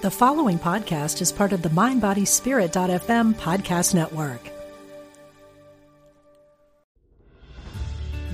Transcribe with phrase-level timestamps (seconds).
[0.00, 4.48] The following podcast is part of the MindBodySpirit.fm podcast network.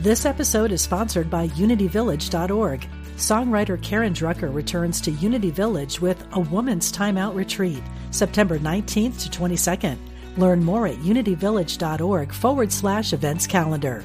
[0.01, 2.87] This episode is sponsored by UnityVillage.org.
[3.17, 9.31] Songwriter Karen Drucker returns to Unity Village with a Woman's Timeout Retreat, September 19th to
[9.31, 9.97] 22nd.
[10.37, 14.05] Learn more at unityvillage.org forward slash events calendar.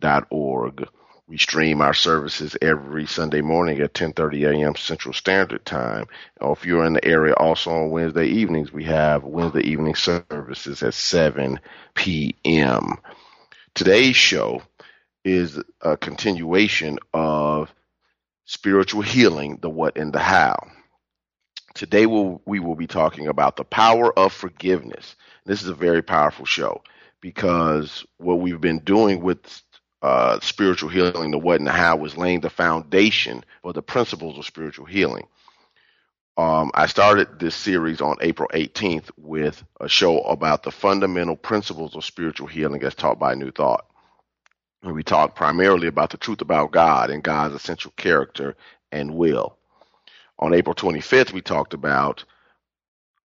[0.00, 0.88] dot org.
[1.28, 4.74] We stream our services every Sunday morning at 10:30 a.m.
[4.74, 6.06] Central Standard Time.
[6.40, 10.82] Or if you're in the area, also on Wednesday evenings, we have Wednesday evening services
[10.82, 11.60] at 7
[11.94, 12.96] p.m.
[13.78, 14.62] Today's show
[15.24, 17.72] is a continuation of
[18.44, 20.56] spiritual healing, the what and the how.
[21.74, 25.14] Today we'll, we will be talking about the power of forgiveness.
[25.46, 26.82] This is a very powerful show
[27.20, 29.62] because what we've been doing with
[30.02, 34.36] uh, spiritual healing, the what and the how, was laying the foundation for the principles
[34.38, 35.28] of spiritual healing.
[36.38, 41.96] Um, I started this series on April 18th with a show about the fundamental principles
[41.96, 43.86] of spiritual healing as taught by New Thought.
[44.84, 48.56] And we talked primarily about the truth about God and God's essential character
[48.92, 49.58] and will.
[50.38, 52.24] On April 25th, we talked about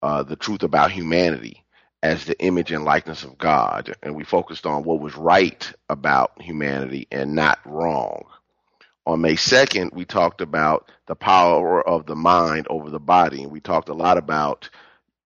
[0.04, 1.64] uh, the truth about humanity
[2.04, 3.96] as the image and likeness of God.
[4.04, 8.26] And we focused on what was right about humanity and not wrong.
[9.06, 13.44] On May 2nd, we talked about the power of the mind over the body.
[13.44, 14.70] And we talked a lot about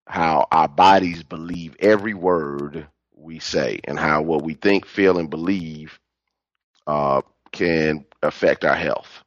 [0.08, 5.30] how our bodies believe every word we say and how what we think, feel, and
[5.30, 6.00] believe
[6.88, 7.22] uh,
[7.52, 9.24] can affect our health.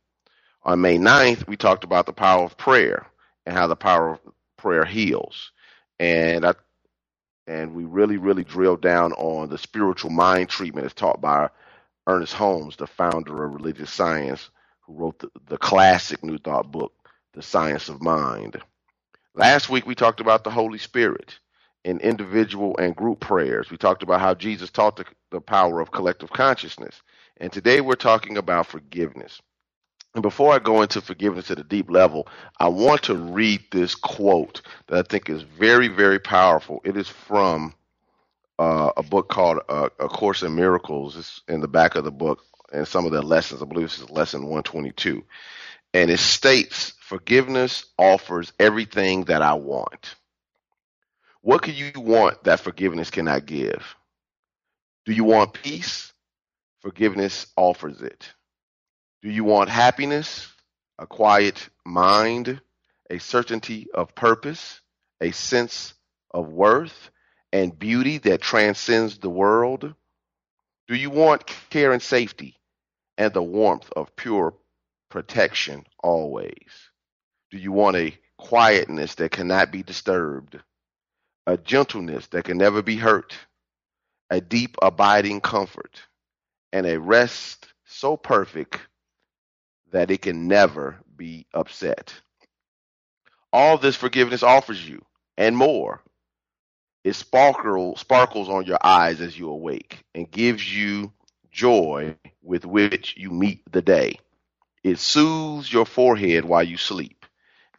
[0.64, 3.06] On May 9th, we talked about the power of prayer
[3.46, 4.20] and how the power of
[4.58, 5.52] prayer heals.
[6.00, 6.54] And I,
[7.46, 11.50] and we really, really drilled down on the spiritual mind treatment as taught by
[12.10, 14.50] Ernest Holmes, the founder of religious science,
[14.82, 16.92] who wrote the, the classic New Thought book,
[17.34, 18.60] The Science of Mind.
[19.34, 21.38] Last week, we talked about the Holy Spirit
[21.84, 23.70] in individual and group prayers.
[23.70, 27.00] We talked about how Jesus taught the, the power of collective consciousness.
[27.38, 29.40] And today, we're talking about forgiveness.
[30.14, 32.26] And before I go into forgiveness at a deep level,
[32.58, 36.80] I want to read this quote that I think is very, very powerful.
[36.84, 37.74] It is from
[38.60, 41.16] uh, a book called uh, A Course in Miracles.
[41.16, 43.62] It's in the back of the book and some of the lessons.
[43.62, 45.24] I believe this is lesson 122.
[45.94, 50.14] And it states, Forgiveness offers everything that I want.
[51.40, 53.96] What can you want that forgiveness cannot give?
[55.06, 56.12] Do you want peace?
[56.82, 58.28] Forgiveness offers it.
[59.22, 60.46] Do you want happiness?
[60.98, 62.60] A quiet mind,
[63.08, 64.80] a certainty of purpose,
[65.18, 65.94] a sense
[66.30, 67.10] of worth,
[67.52, 69.94] and beauty that transcends the world?
[70.88, 72.56] Do you want care and safety
[73.16, 74.54] and the warmth of pure
[75.08, 76.90] protection always?
[77.50, 80.58] Do you want a quietness that cannot be disturbed,
[81.46, 83.36] a gentleness that can never be hurt,
[84.30, 86.00] a deep abiding comfort,
[86.72, 88.80] and a rest so perfect
[89.90, 92.14] that it can never be upset.
[93.52, 95.04] All this forgiveness offers you
[95.36, 96.00] and more.
[97.02, 101.12] It sparkle, sparkles on your eyes as you awake and gives you
[101.50, 104.18] joy with which you meet the day.
[104.84, 107.24] It soothes your forehead while you sleep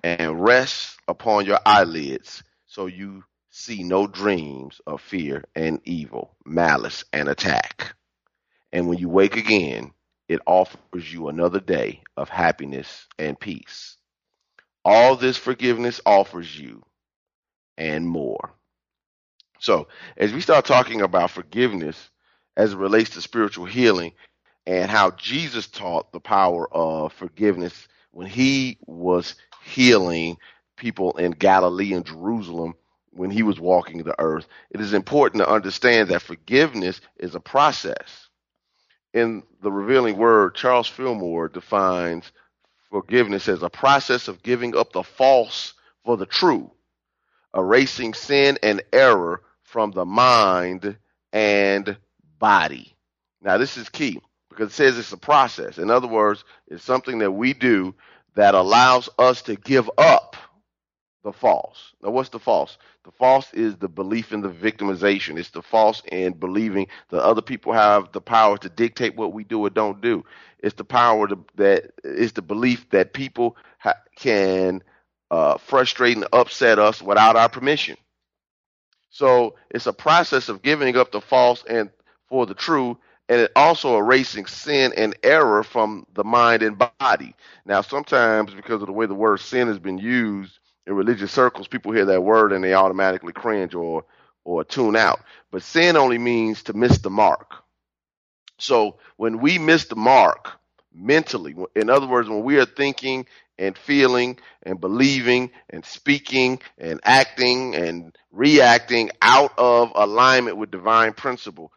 [0.04, 7.04] and rests upon your eyelids so you see no dreams of fear and evil, malice
[7.14, 7.96] and attack.
[8.72, 9.92] And when you wake again,
[10.30, 13.98] it offers you another day of happiness and peace.
[14.86, 16.84] All this forgiveness offers you
[17.78, 18.54] and more.
[19.62, 22.10] So, as we start talking about forgiveness
[22.58, 24.14] as it relates to spiritual healing
[24.66, 30.38] and how Jesus taught the power of forgiveness when he was healing
[30.78, 32.74] people in Galilee and Jerusalem
[33.12, 37.40] when he was walking the earth, it is important to understand that forgiveness is a
[37.40, 38.30] process.
[39.14, 42.32] In the revealing word, Charles Fillmore defines
[42.90, 46.72] forgiveness as a process of giving up the false for the true,
[47.56, 50.98] erasing sin and error from the mind
[51.34, 51.98] and
[52.40, 52.96] body.
[53.42, 55.80] Now, this is key because it says it's a process.
[55.80, 57.96] In other words, it's something that we do
[58.36, 60.38] that allows us to give up
[61.24, 61.94] the false.
[62.02, 62.78] Now, what's the false?
[63.06, 65.38] The false is the belief in the victimization.
[65.38, 69.44] It's the false in believing that other people have the power to dictate what we
[69.44, 70.24] do or don't do.
[70.60, 74.84] It's the power to, that is the belief that people ha- can
[75.32, 77.98] uh, frustrate and upset us without our permission.
[79.12, 81.92] So it's a process of giving up the false and
[82.30, 82.98] for the true,
[83.30, 87.36] and it also erasing sin and error from the mind and body.
[87.66, 91.68] Now, sometimes because of the way the word sin has been used, in religious circles,
[91.70, 94.06] people hear that word and they automatically cringe or
[94.46, 95.22] or tune out.
[95.52, 97.56] But sin only means to miss the mark.
[98.60, 100.52] So when we miss the mark
[100.94, 107.00] mentally, in other words, when we are thinking and feeling and believing and speaking and
[107.04, 111.72] acting and reacting out of alignment with divine principle,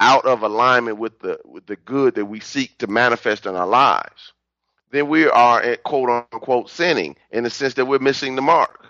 [0.00, 3.66] out of alignment with the with the good that we seek to manifest in our
[3.68, 4.32] lives,
[4.92, 8.86] then we are at quote unquote sinning in the sense that we're missing the mark.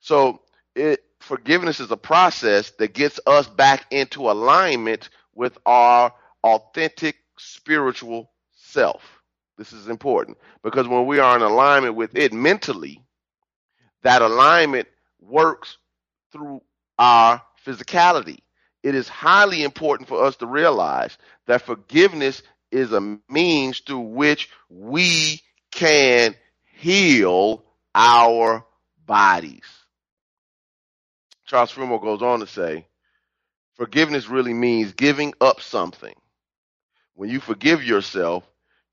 [0.00, 0.42] So
[0.74, 6.12] it, forgiveness is a process that gets us back into alignment with our
[6.44, 9.17] authentic spiritual self.
[9.58, 13.04] This is important because when we are in alignment with it mentally,
[14.02, 14.86] that alignment
[15.20, 15.76] works
[16.32, 16.62] through
[16.98, 18.38] our physicality.
[18.84, 24.48] It is highly important for us to realize that forgiveness is a means through which
[24.68, 26.36] we can
[26.76, 27.64] heal
[27.94, 28.64] our
[29.04, 29.64] bodies.
[31.46, 32.86] Charles Fillmore goes on to say,
[33.74, 36.14] forgiveness really means giving up something.
[37.14, 38.44] When you forgive yourself,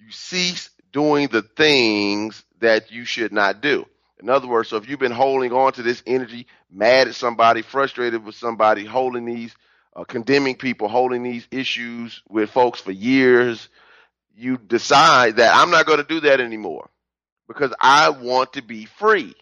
[0.05, 3.85] you cease doing the things that you should not do.
[4.21, 7.63] In other words, so if you've been holding on to this energy, mad at somebody,
[7.63, 9.53] frustrated with somebody, holding these
[9.95, 13.67] uh, condemning people, holding these issues with folks for years,
[14.35, 16.89] you decide that I'm not going to do that anymore
[17.47, 19.33] because I want to be free.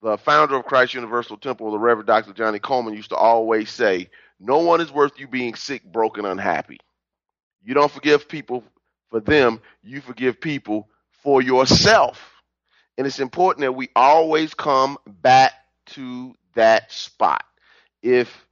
[0.00, 2.32] The founder of Christ Universal Temple, the Reverend Dr.
[2.34, 6.78] Johnnie Colemon, used to always say, No one is worth you being sick, broken, unhappy.
[7.64, 8.62] You don't forgive people
[9.10, 10.88] for them, you forgive people
[11.22, 12.32] for yourself.
[12.96, 15.52] And it's important that we always come back
[15.86, 17.44] to that spot.
[18.02, 18.44] If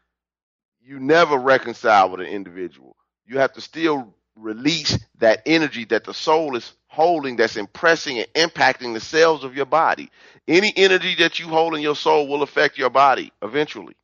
[0.85, 2.97] you never reconcile with an individual.
[3.26, 8.28] You have to still release that energy that the soul is holding that's impressing and
[8.35, 10.11] impacting the cells of your body.
[10.49, 13.97] Any energy that you hold in your soul will affect your body eventually.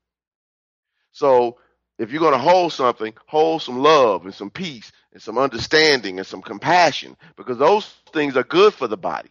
[1.13, 1.59] So
[1.99, 6.19] if you're going to hold something, hold some love and some peace and some understanding
[6.19, 9.31] and some compassion because those things are good for the body.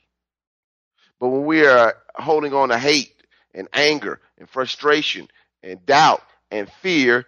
[1.20, 3.14] But when we are holding on to hate
[3.56, 5.30] and anger and frustration
[5.64, 7.26] and doubt and fear,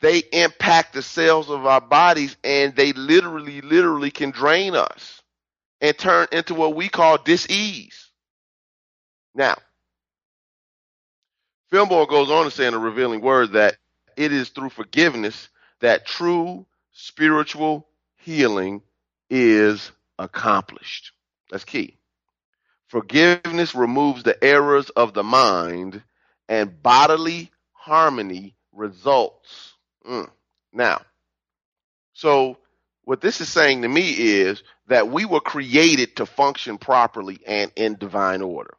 [0.00, 5.22] they impact the cells of our bodies and they literally, literally can drain us
[5.80, 8.10] and turn into what we call disease.
[9.34, 9.56] Now,
[11.70, 13.76] Fillmore goes on to say in a revealing word that
[14.16, 15.48] it is through forgiveness
[15.80, 18.82] that true spiritual healing
[19.30, 21.12] is accomplished.
[21.50, 21.98] That's key.
[22.88, 26.02] Forgiveness removes the errors of the mind
[26.48, 29.72] and bodily harmony results
[30.06, 30.30] Mm.
[30.72, 31.02] Now,
[32.12, 32.58] so
[33.04, 37.70] what this is saying to me is that we were created to function properly and
[37.76, 38.74] in divine order.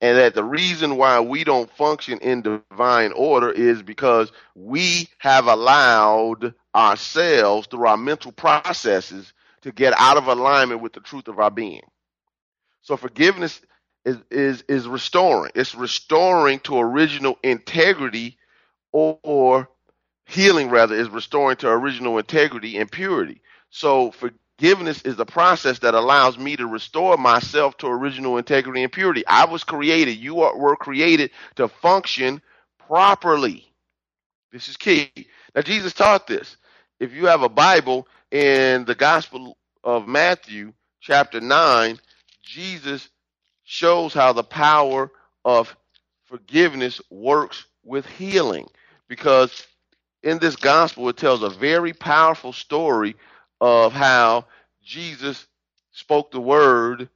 [0.00, 5.46] And that the reason why we don't function in divine order is because we have
[5.48, 11.40] allowed ourselves through our mental processes to get out of alignment with the truth of
[11.40, 11.82] our being.
[12.82, 13.60] So forgiveness
[14.04, 15.52] is is is restoring.
[15.54, 18.38] It's restoring to original integrity
[18.92, 19.68] or, or
[20.26, 23.42] healing rather is restoring to original integrity and purity.
[23.70, 24.12] So
[24.60, 29.26] forgiveness is the process that allows me to restore myself to original integrity and purity.
[29.26, 32.42] I was created, you are, were created to function
[32.86, 33.66] properly.
[34.52, 35.10] This is key.
[35.54, 36.58] Now Jesus taught this.
[36.98, 41.98] If you have a Bible in the Gospel of Matthew, chapter 9,
[42.42, 43.08] Jesus
[43.64, 45.10] shows how the power
[45.42, 45.74] of
[46.26, 48.68] forgiveness works with healing.
[49.08, 49.66] Because
[50.22, 53.16] in this gospel, it tells a very powerful story
[53.60, 54.46] of how
[54.82, 55.46] Jesus
[55.92, 57.08] spoke the word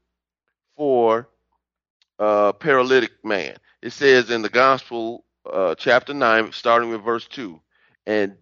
[0.76, 1.28] for
[2.18, 3.56] a paralytic man.
[3.82, 7.60] It says in the gospel, uh, chapter 9, starting with verse 2,
[8.06, 8.36] and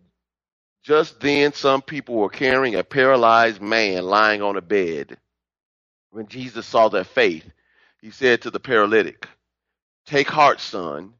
[0.84, 5.18] just then some people were carrying a paralyzed man lying on a bed.
[6.10, 7.44] When Jesus saw their faith,
[8.00, 9.28] he said to the paralytic,
[10.06, 11.14] Take heart, son,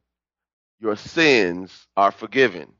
[0.79, 2.73] your sins are forgiven.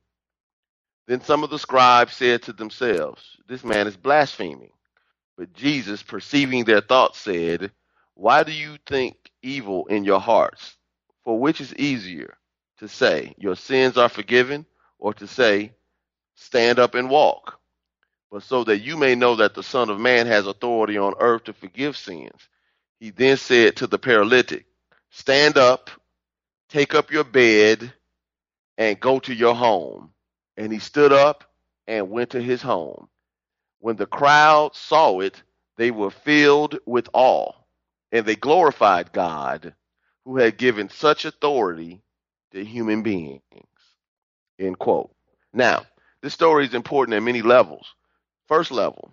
[1.07, 4.71] Then some of the scribes said to themselves, This man is blaspheming.
[5.37, 7.71] But Jesus, perceiving their thoughts, said,
[8.13, 10.77] Why do you think evil in your hearts?
[11.23, 12.37] For which is easier,
[12.79, 14.65] to say, Your sins are forgiven,
[14.99, 15.73] or to say,
[16.35, 17.59] Stand up and walk?
[18.31, 21.45] But so that you may know that the Son of Man has authority on earth
[21.45, 22.49] to forgive sins.
[22.99, 24.65] He then said to the paralytic,
[25.11, 25.89] Stand up,
[26.69, 27.93] take up your bed,
[28.77, 30.11] and go to your home.
[30.57, 31.43] And he stood up
[31.87, 33.09] and went to his home.
[33.79, 35.41] When the crowd saw it,
[35.77, 37.51] they were filled with awe,
[38.11, 39.73] and they glorified God
[40.25, 42.01] who had given such authority
[42.51, 43.41] to human beings.
[44.59, 45.13] End quote.
[45.51, 45.85] Now,
[46.21, 47.93] this story is important at many levels.
[48.47, 49.11] First level,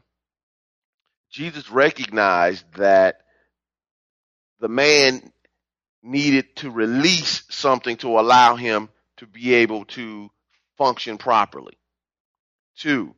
[1.31, 3.23] Jesus recognized that
[4.61, 5.33] the man
[6.03, 10.31] needed to release something to allow him to be able to
[10.81, 11.75] function properly.
[12.77, 13.15] Two,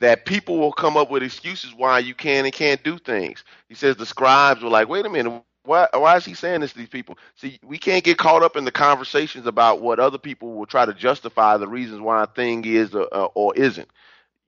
[0.00, 3.44] that people will come up with excuses why you can and can't do things.
[3.68, 6.72] He says the scribes were like, wait a minute, why, why is he saying this
[6.74, 7.18] to these people?
[7.36, 10.86] See, we can't get caught up in the conversations about what other people will try
[10.86, 13.88] to justify the reasons why a thing is or, or isn't.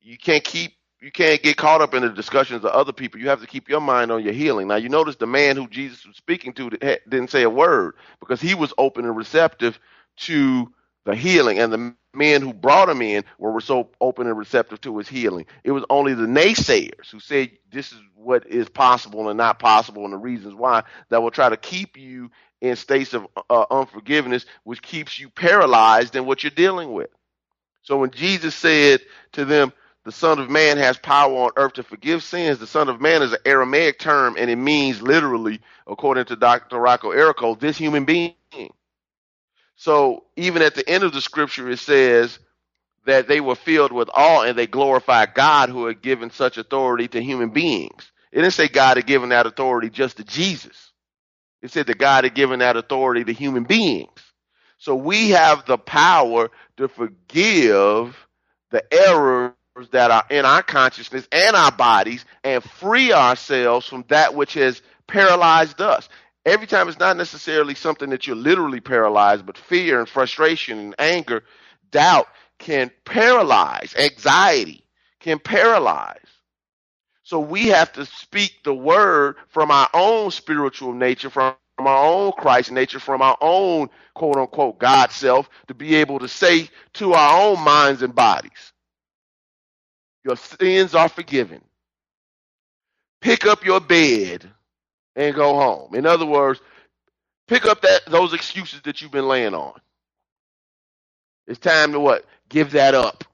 [0.03, 3.21] You can't keep you can't get caught up in the discussions of other people.
[3.21, 4.69] You have to keep your mind on your healing.
[4.69, 6.71] Now, you notice the man who Jesus was speaking to
[7.09, 9.79] didn't say a word because he was open and receptive
[10.23, 10.73] to
[11.07, 14.99] the healing, and the men who brought him in were so open and receptive to
[14.99, 15.47] his healing.
[15.65, 20.05] It was only the naysayers who said this is what is possible and not possible,
[20.05, 22.31] and the reasons why that will try to keep you
[22.63, 27.11] in states of uh, unforgiveness, which keeps you paralyzed in what you're dealing with.
[27.83, 29.01] So when Jesus said
[29.33, 29.73] to them,
[30.05, 32.59] the Son of Man has power on earth to forgive sins.
[32.59, 36.79] The Son of Man is an Aramaic term, and it means literally, according to Dr.
[36.79, 38.35] Rocco Errico, this human being.
[39.77, 42.39] So even at the end of the scripture, it says
[43.07, 47.09] that they were filled with awe and they glorified God who had given such authority
[47.09, 48.13] to human beings.
[48.33, 50.93] It didn't say God had given that authority just to Jesus.
[51.63, 54.11] It said that God had given that authority to human beings.
[54.79, 58.17] So we have the power to forgive
[58.71, 59.55] the errors
[59.93, 64.83] that are in our consciousness and our bodies and free ourselves from that which has
[65.07, 66.09] paralyzed us
[66.47, 70.95] every time it's not necessarily something that you're literally paralyzed, but fear and frustration and
[70.99, 71.45] anger,
[71.91, 74.85] doubt can paralyze, anxiety
[75.21, 76.19] can paralyze.
[77.25, 82.33] So we have to speak the word from our own spiritual nature, from our own
[82.33, 87.15] Christ nature, from our own quote unquote God self, to be able to say to
[87.15, 88.73] our own minds and bodies,
[90.25, 91.63] Your sins are forgiven.
[93.23, 94.51] Pick up your bed
[95.17, 95.95] and go home.
[95.95, 96.61] In other words,
[97.49, 99.79] pick up that those excuses that you've been laying on.
[101.47, 102.25] It's time to what?
[102.49, 103.25] Give that up.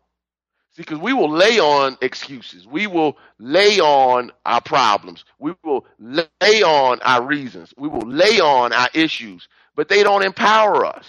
[0.72, 2.66] See, because we will lay on excuses.
[2.66, 5.24] We will lay on our problems.
[5.38, 7.74] We will lay on our reasons.
[7.76, 11.06] We will lay on our issues, but they don't empower us.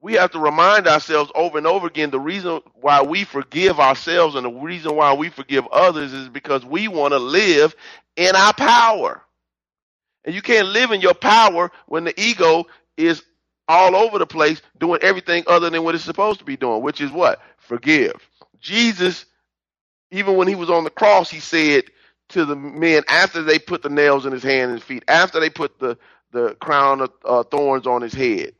[0.00, 4.34] We have to remind ourselves over and over again the reason why we forgive ourselves
[4.34, 7.74] and the reason why we forgive others is because we want to live
[8.16, 9.22] in our power.
[10.24, 12.66] And you can't live in your power when the ego
[12.96, 13.22] is
[13.68, 17.00] all over the place doing everything other than what it's supposed to be doing, which
[17.00, 17.40] is what?
[17.58, 18.14] Forgive.
[18.60, 19.24] Jesus,
[20.10, 21.84] even when he was on the cross, he said
[22.30, 25.50] to the men after they put the nails in his hands and feet, after they
[25.50, 25.98] put the,
[26.32, 28.52] the crown of uh, thorns on his head,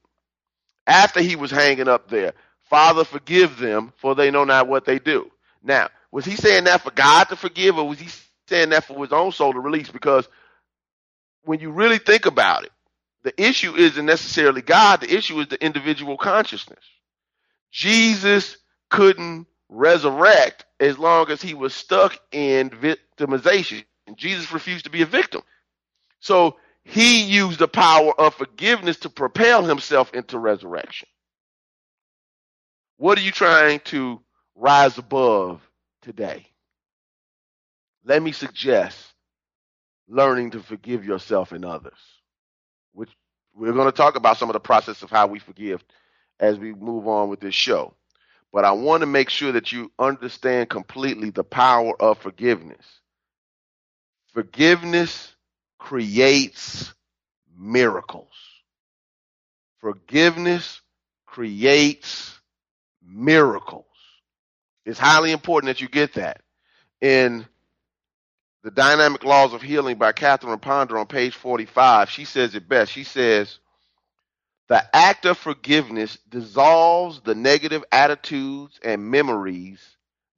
[0.87, 4.99] after he was hanging up there, Father, forgive them, for they know not what they
[4.99, 5.31] do.
[5.63, 8.09] Now, was he saying that for God to forgive, or was he
[8.49, 10.29] saying that for his own soul to release because
[11.45, 12.73] when you really think about it,
[13.23, 16.85] the issue isn't necessarily God, the issue is the individual consciousness.
[17.73, 18.57] Jesus
[18.91, 23.85] couldn't resurrect as long as he was stuck in victimization.
[24.17, 25.43] Jesus refused to be a victim.
[26.21, 31.09] So he used the power of forgiveness to propel himself into resurrection.
[32.99, 34.21] What are you trying to
[34.55, 35.61] rise above
[36.03, 36.47] today?
[38.05, 38.99] Let me suggest
[40.09, 41.99] learning to forgive yourself and others,
[42.93, 43.11] which
[43.55, 45.83] we're going to talk about some of the process of how we forgive
[46.41, 47.95] as we move on with this show.
[48.53, 52.87] But I want to make sure that you understand completely the power of forgiveness.
[54.35, 55.35] Forgiveness
[55.79, 56.93] creates
[57.57, 58.33] miracles.
[59.81, 60.81] Forgiveness
[61.27, 62.39] creates
[63.07, 63.87] miracles.
[64.87, 66.43] It's highly important that you get that.
[67.01, 67.47] In
[68.65, 72.91] The Dynamic Laws of Healing by Catherine Ponder on page 45, she says it best.
[72.91, 73.59] She says,
[74.69, 79.81] the act of forgiveness dissolves the negative attitudes and memories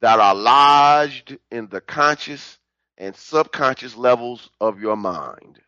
[0.01, 2.59] that are lodged in the conscious
[2.99, 5.61] and subconscious levels of your mind.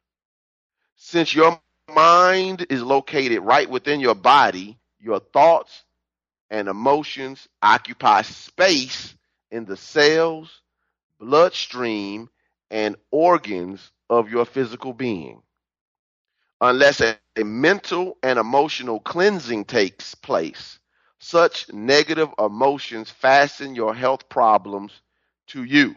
[0.97, 1.61] Since your
[1.95, 5.85] mind is located right within your body, your thoughts
[6.51, 9.15] and emotions occupy space
[9.53, 10.61] in the cells,
[11.21, 12.29] bloodstream,
[12.71, 15.43] and organs of your physical being.
[16.61, 20.79] Unless a, a mental and emotional cleansing takes place,
[21.21, 24.93] such negative emotions fasten your health problems
[25.49, 25.95] to you.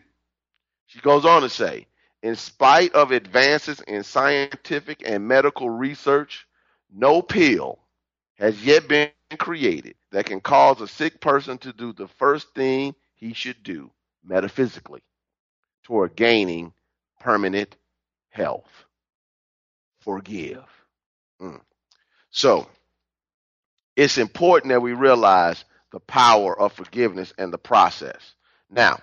[0.88, 1.88] She goes on to say,
[2.24, 6.48] in spite of advances in scientific and medical research,
[6.94, 7.80] no pill
[8.38, 9.10] has yet been
[9.40, 13.92] created that can cause a sick person to do the first thing he should do
[14.24, 15.02] metaphysically
[15.84, 16.74] toward gaining
[17.20, 17.76] permanent
[18.30, 18.70] health.
[20.00, 20.64] Forgive.
[21.42, 21.62] Mm.
[22.32, 22.68] So,
[23.96, 28.34] it's important that we realize the power of forgiveness and the process.
[28.70, 29.00] Now,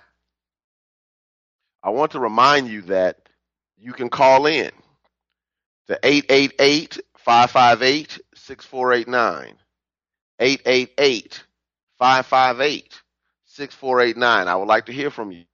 [1.83, 3.29] I want to remind you that
[3.77, 4.71] you can call in
[5.87, 9.55] to 888 558 6489.
[10.39, 11.43] 888
[11.99, 13.01] 558
[13.45, 14.47] 6489.
[14.47, 15.45] I would like to hear from you.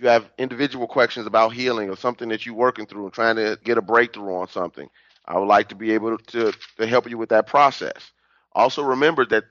[0.00, 3.58] You have individual questions about healing or something that you're working through and trying to
[3.64, 4.88] get a breakthrough on something,
[5.26, 8.12] I would like to be able to, to help you with that process.
[8.54, 9.44] Also, remember that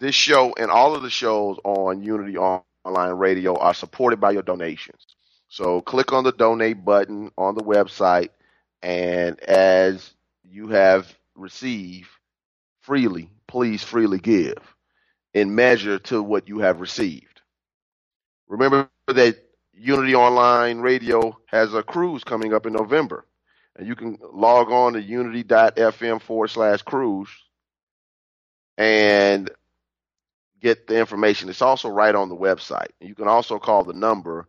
[0.00, 4.42] this show and all of the shows on Unity Online Radio are supported by your
[4.42, 5.06] donations.
[5.48, 8.30] So click on the donate button on the website,
[8.82, 10.12] and as
[10.44, 12.08] you have received
[12.82, 14.58] freely, please freely give
[15.34, 17.42] in measure to what you have received.
[18.48, 19.38] Remember that
[19.82, 23.24] Unity Online Radio has a cruise coming up in November,
[23.76, 27.30] and you can log on to unity.fm forward slash cruise
[28.76, 29.50] and
[30.60, 31.48] get the information.
[31.48, 32.88] It's also right on the website.
[33.00, 34.46] You can also call the number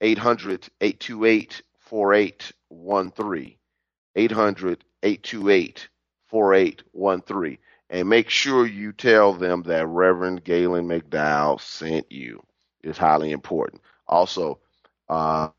[0.00, 3.56] 800 828 4813.
[4.16, 5.88] 800 828
[6.28, 7.58] 4813.
[7.90, 12.42] And make sure you tell them that Reverend Galen McDowell sent you.
[12.82, 13.82] It's highly important.
[14.10, 14.60] Also,
[15.10, 15.50] uh,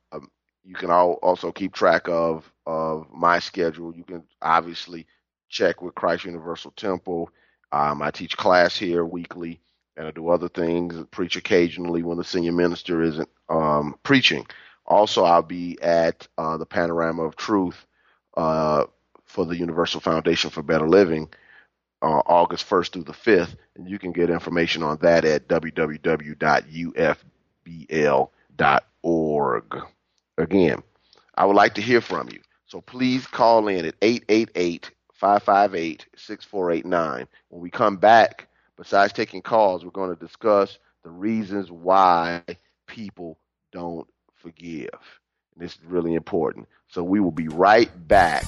[0.65, 3.95] you can also keep track of of my schedule.
[3.95, 5.07] You can obviously
[5.49, 7.31] check with Christ Universal Temple.
[7.73, 9.61] Um, I teach class here weekly
[9.97, 14.47] and I do other things, preach occasionally when the senior minister isn't um, preaching.
[14.87, 17.85] Also, I'll be at uh, the Panorama of Truth
[18.37, 18.85] uh,
[19.25, 21.29] for the Universal Foundation for Better Living
[22.03, 25.49] uh, August 1st through the 5th, and you can get information on that at
[28.57, 29.83] www.ufbl.org.
[30.37, 30.81] Again,
[31.35, 37.27] I would like to hear from you, so please call in at 888 558 6489.
[37.49, 42.43] When we come back, besides taking calls, we're going to discuss the reasons why
[42.87, 43.37] people
[43.71, 44.89] don't forgive.
[45.53, 46.67] And this is really important.
[46.87, 48.45] So we will be right back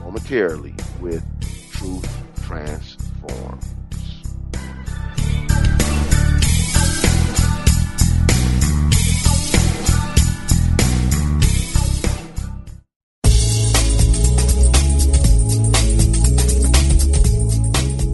[0.00, 1.24] momentarily with
[1.72, 2.08] Truth
[2.42, 3.60] Transform.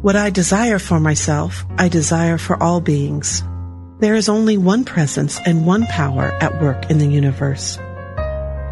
[0.00, 3.42] What I desire for myself, I desire for all beings.
[3.98, 7.78] There is only one presence and one power at work in the universe.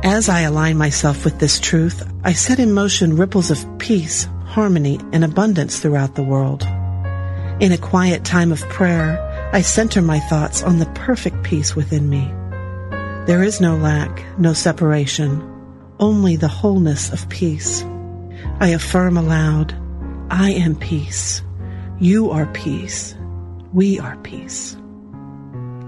[0.04, 5.00] As I align myself with this truth, I set in motion ripples of peace, harmony,
[5.12, 6.62] and abundance throughout the world.
[7.58, 9.18] In a quiet time of prayer,
[9.52, 12.32] I center my thoughts on the perfect peace within me.
[13.26, 15.42] There is no lack, no separation,
[15.98, 17.82] only the wholeness of peace.
[18.60, 19.74] I affirm aloud,
[20.30, 21.42] I am peace.
[22.00, 23.14] You are peace.
[23.72, 24.76] We are peace.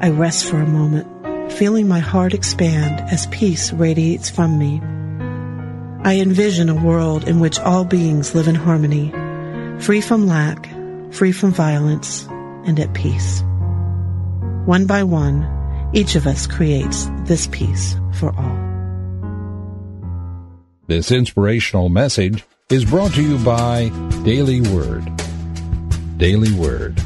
[0.00, 1.06] I rest for a moment
[1.52, 4.80] feeling my heart expand as peace radiates from me.
[6.04, 9.10] I envision a world in which all beings live in harmony,
[9.80, 10.68] free from lack,
[11.12, 12.26] free from violence,
[12.64, 13.42] and at peace.
[14.66, 18.58] One by one, each of us creates this peace for all.
[20.86, 23.88] This inspirational message is brought to you by
[24.24, 25.10] Daily Word.
[26.18, 27.02] Daily Word.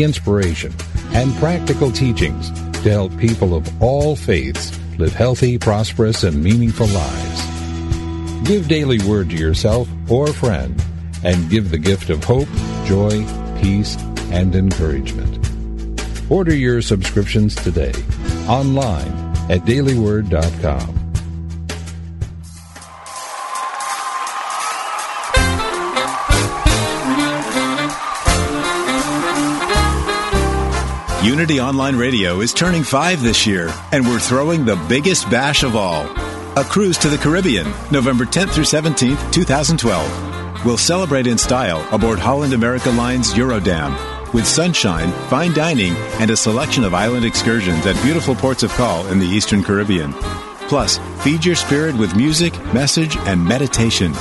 [0.00, 0.74] Inspiration
[1.12, 2.50] and practical teachings
[2.82, 8.48] to help people of all faiths live healthy, prosperous, and meaningful lives.
[8.48, 10.82] Give daily word to yourself or a friend
[11.22, 12.48] and give the gift of hope,
[12.84, 13.24] joy,
[13.60, 13.96] peace,
[14.32, 15.38] and encouragement.
[16.28, 17.92] Order your subscriptions today
[18.48, 19.12] online
[19.48, 20.95] at dailyword.com.
[31.26, 35.74] Unity Online Radio is turning five this year, and we're throwing the biggest bash of
[35.74, 36.04] all
[36.56, 40.64] a cruise to the Caribbean, November 10th through 17th, 2012.
[40.64, 43.92] We'll celebrate in style aboard Holland America Line's Eurodam
[44.32, 49.04] with sunshine, fine dining, and a selection of island excursions at beautiful ports of call
[49.08, 50.12] in the Eastern Caribbean.
[50.68, 54.14] Plus, feed your spirit with music, message, and meditation.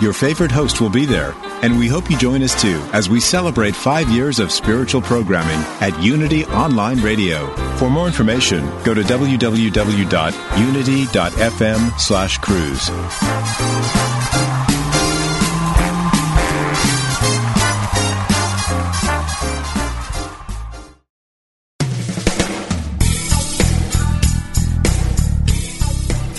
[0.00, 3.20] Your favorite host will be there, and we hope you join us too as we
[3.20, 7.46] celebrate five years of spiritual programming at Unity Online Radio.
[7.76, 12.90] For more information, go to www.unity.fm slash cruise.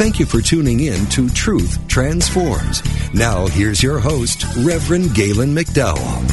[0.02, 2.82] Thank you for tuning in to Truth Transforms.
[3.14, 6.24] Now, here's your host, Reverend Galen McDowell.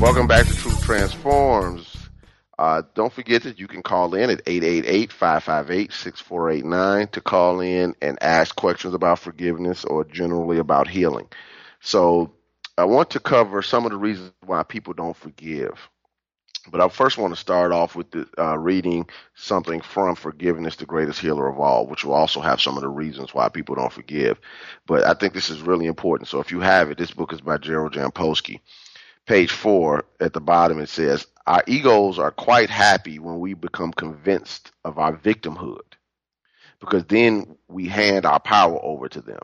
[0.00, 1.96] Welcome back to Truth Transforms.
[2.56, 8.54] Uh, don't forget that you can call in at 888-558-6489 to call in and ask
[8.54, 11.26] questions about forgiveness or generally about healing.
[11.80, 12.32] So
[12.76, 15.88] I want to cover some of the reasons why people don't forgive.
[16.70, 20.86] But I first want to start off with the, uh, reading something from Forgiveness, the
[20.86, 23.92] Greatest Healer of All, which will also have some of the reasons why people don't
[23.92, 24.38] forgive.
[24.86, 26.28] But I think this is really important.
[26.28, 28.60] So if you have it, this book is by Gerald Jampolsky.
[29.26, 33.92] Page four at the bottom, it says, Our egos are quite happy when we become
[33.92, 35.80] convinced of our victimhood,
[36.80, 39.40] because then we hand our power over to them.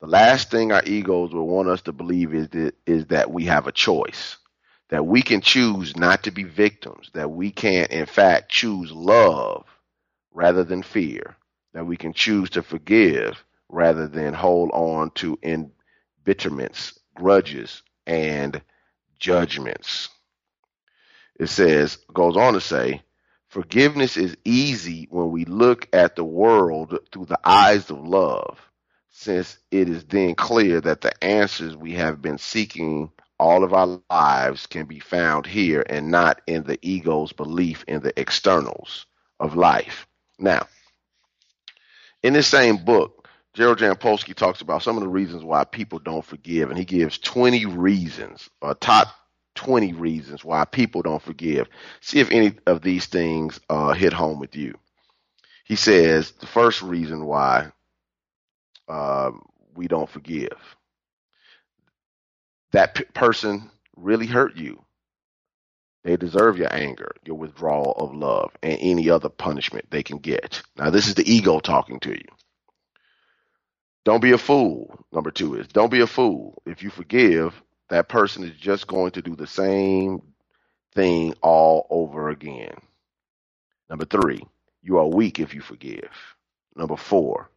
[0.00, 3.46] The last thing our egos will want us to believe is that, is that we
[3.46, 4.36] have a choice
[4.94, 9.66] that we can choose not to be victims, that we can, in fact, choose love
[10.32, 11.34] rather than fear,
[11.72, 18.62] that we can choose to forgive rather than hold on to embitterments, grudges, and
[19.18, 20.10] judgments.
[21.40, 23.02] It says, goes on to say,
[23.48, 28.60] forgiveness is easy when we look at the world through the eyes of love,
[29.10, 34.00] since it is then clear that the answers we have been seeking all of our
[34.10, 39.06] lives can be found here and not in the ego's belief in the externals
[39.40, 40.06] of life.
[40.38, 40.66] Now,
[42.22, 46.24] in this same book, Gerald Jampolsky talks about some of the reasons why people don't
[46.24, 49.08] forgive, and he gives 20 reasons, or top
[49.56, 51.68] 20 reasons why people don't forgive.
[52.00, 54.74] See if any of these things uh, hit home with you.
[55.64, 57.72] He says the first reason why
[58.88, 59.32] uh,
[59.74, 60.56] we don't forgive
[62.74, 64.84] that p- person really hurt you.
[66.04, 70.62] They deserve your anger, your withdrawal of love, and any other punishment they can get.
[70.76, 72.24] Now, this is the ego talking to you.
[74.04, 74.98] Don't be a fool.
[75.12, 76.62] Number two is don't be a fool.
[76.66, 80.22] If you forgive, that person is just going to do the same
[80.94, 82.74] thing all over again.
[83.90, 84.42] Number three,
[84.82, 86.10] you are weak if you forgive.
[86.76, 87.50] Number four,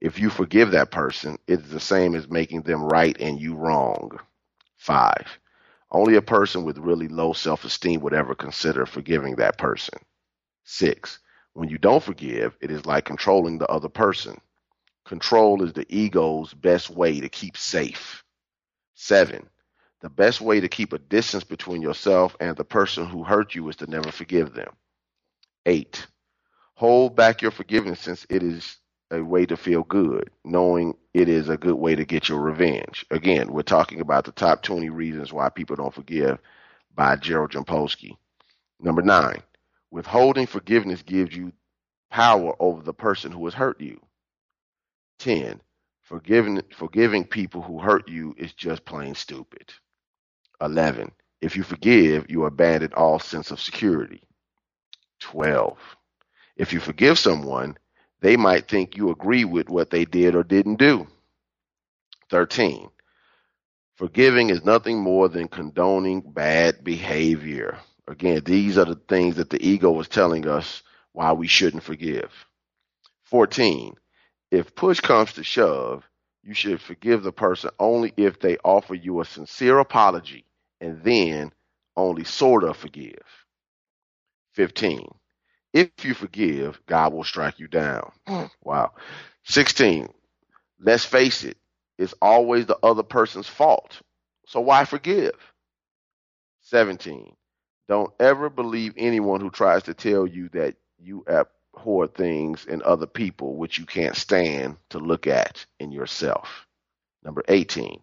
[0.00, 4.18] if you forgive that person, it's the same as making them right and you wrong.
[4.80, 5.38] Five,
[5.90, 9.98] only a person with really low self esteem would ever consider forgiving that person.
[10.64, 11.18] Six,
[11.52, 14.40] when you don't forgive, it is like controlling the other person.
[15.04, 18.24] Control is the ego's best way to keep safe.
[18.94, 19.50] Seven,
[20.00, 23.68] the best way to keep a distance between yourself and the person who hurt you
[23.68, 24.74] is to never forgive them.
[25.66, 26.06] Eight,
[26.72, 28.78] hold back your forgiveness since it is
[29.10, 33.04] a way to feel good, knowing it is a good way to get your revenge.
[33.10, 36.38] Again, we're talking about the top 20 reasons why people don't forgive
[36.94, 38.16] by Gerald Jampolsky.
[38.80, 39.42] Number nine,
[39.90, 41.52] withholding forgiveness gives you
[42.10, 44.00] power over the person who has hurt you.
[45.18, 45.60] 10.
[46.02, 49.72] Forgiving, forgiving people who hurt you is just plain stupid.
[50.60, 51.10] 11.
[51.40, 54.22] If you forgive, you abandon all sense of security.
[55.20, 55.78] 12.
[56.56, 57.76] If you forgive someone,
[58.20, 61.06] they might think you agree with what they did or didn't do.
[62.30, 62.88] 13.
[63.96, 67.78] Forgiving is nothing more than condoning bad behavior.
[68.08, 72.32] Again, these are the things that the ego is telling us why we shouldn't forgive.
[73.24, 73.94] 14.
[74.50, 76.04] If push comes to shove,
[76.42, 80.44] you should forgive the person only if they offer you a sincere apology
[80.80, 81.52] and then
[81.96, 83.22] only sort of forgive.
[84.54, 85.08] 15.
[85.72, 88.12] If you forgive, God will strike you down.
[88.28, 88.50] Mm.
[88.64, 88.92] Wow.
[89.44, 90.08] 16.
[90.80, 91.58] Let's face it,
[91.98, 94.00] it's always the other person's fault.
[94.46, 95.36] So why forgive?
[96.62, 97.34] 17.
[97.88, 103.06] Don't ever believe anyone who tries to tell you that you abhor things in other
[103.06, 106.66] people which you can't stand to look at in yourself.
[107.24, 108.00] Number 18.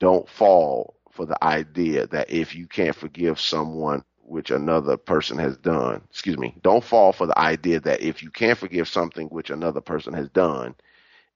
[0.00, 5.56] Don't fall for the idea that if you can't forgive someone which another person has
[5.58, 9.50] done, excuse me, don't fall for the idea that if you can't forgive something which
[9.50, 10.74] another person has done,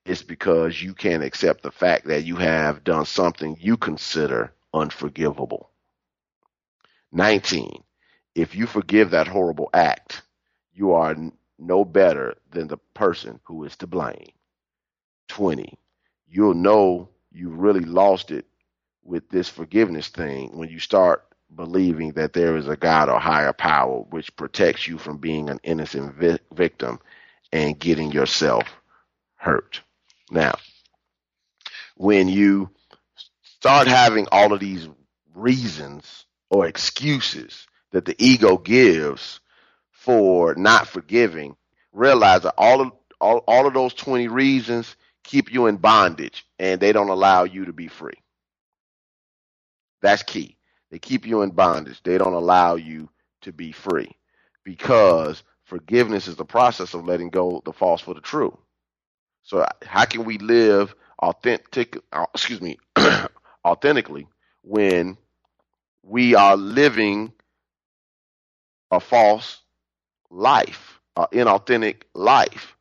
[0.04, 5.70] it's because you can't accept the fact that you have done something you consider unforgivable.
[7.12, 7.82] 19.
[8.34, 10.22] If you forgive that horrible act,
[10.72, 11.16] you are
[11.58, 14.32] no better than the person who is to blame.
[15.28, 15.78] 20.
[16.28, 18.46] You'll know you really lost it
[19.02, 23.52] with this forgiveness thing when you start believing that there is a God or higher
[23.52, 27.00] power which protects you from being an innocent vi- victim
[27.52, 28.64] and getting yourself
[29.36, 29.82] hurt.
[30.30, 30.56] Now,
[31.96, 32.70] when you
[33.44, 34.88] start having all of these
[35.34, 39.40] reasons or excuses that the ego gives
[39.92, 41.56] for not forgiving,
[41.92, 46.80] realize that all of all, all of those 20 reasons keep you in bondage and
[46.80, 48.14] they don't allow you to be free.
[50.02, 50.57] That's key.
[50.90, 52.02] They keep you in bondage.
[52.02, 53.08] They don't allow you
[53.42, 54.10] to be free
[54.64, 58.56] because forgiveness is the process of letting go the false for the true.
[59.42, 62.78] So how can we live authentic uh, excuse me
[63.66, 64.28] authentically
[64.62, 65.16] when
[66.02, 67.32] we are living
[68.90, 69.60] a false
[70.30, 72.76] life, uh, inauthentic life.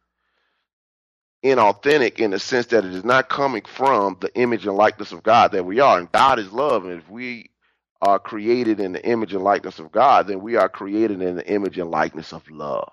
[1.45, 5.23] Inauthentic in the sense that it is not coming from the image and likeness of
[5.23, 5.99] God that we are.
[5.99, 6.85] And God is love.
[6.85, 7.51] And if we
[8.01, 11.47] are created in the image and likeness of God, then we are created in the
[11.51, 12.91] image and likeness of love.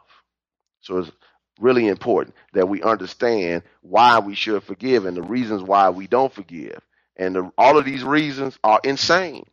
[0.80, 1.12] So it's
[1.60, 6.32] really important that we understand why we should forgive and the reasons why we don't
[6.32, 6.80] forgive.
[7.16, 9.44] And the, all of these reasons are insane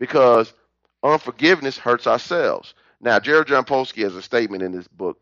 [0.00, 0.52] because
[1.02, 2.74] unforgiveness hurts ourselves.
[3.00, 5.18] Now, Gerald Jampolsky has a statement in this book.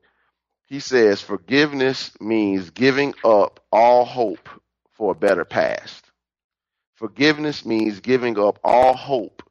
[0.66, 4.48] He says forgiveness means giving up all hope
[4.92, 6.05] for a better past.
[6.96, 9.42] Forgiveness means giving up all hope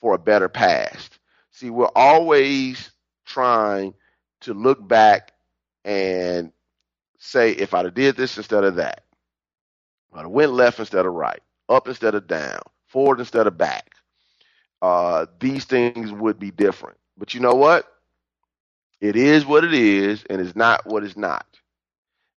[0.00, 1.18] for a better past.
[1.52, 2.90] See, we're always
[3.26, 3.94] trying
[4.42, 5.32] to look back
[5.84, 6.52] and
[7.18, 9.04] say, if I'd have did this instead of that,
[10.12, 13.92] I'd have went left instead of right, up instead of down, forward instead of back,
[14.82, 16.98] uh, these things would be different.
[17.16, 17.86] But you know what?
[19.00, 21.46] It is what it is, and it's not what it's not.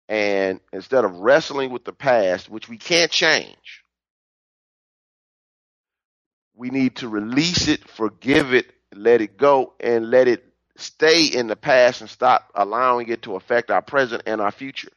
[0.08, 3.83] And instead of wrestling with the past, which we can't change,
[6.56, 10.44] we need to release it, forgive it, let it go, and let it
[10.76, 14.90] stay in the past and stop allowing it to affect our present and our future.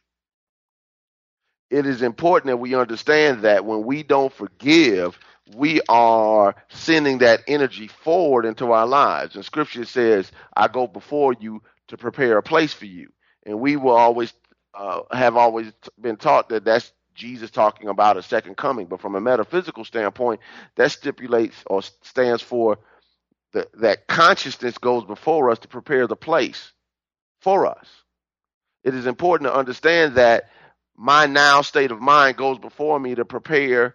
[1.70, 5.18] It is important that we understand that when we don't forgive,
[5.56, 9.36] we are sending that energy forward into our lives.
[9.36, 13.10] And scripture says, I go before you to prepare a place for you.
[13.46, 14.32] And we will always
[14.74, 18.86] uh, have always been taught that that's Jesus talking about a second coming.
[18.86, 20.40] But from a metaphysical standpoint,
[20.76, 22.78] that stipulates or stands for
[23.52, 26.72] the, that consciousness goes before us to prepare the place
[27.40, 27.86] for us.
[28.84, 30.48] It is important to understand that
[30.96, 33.94] my now state of mind goes before me to prepare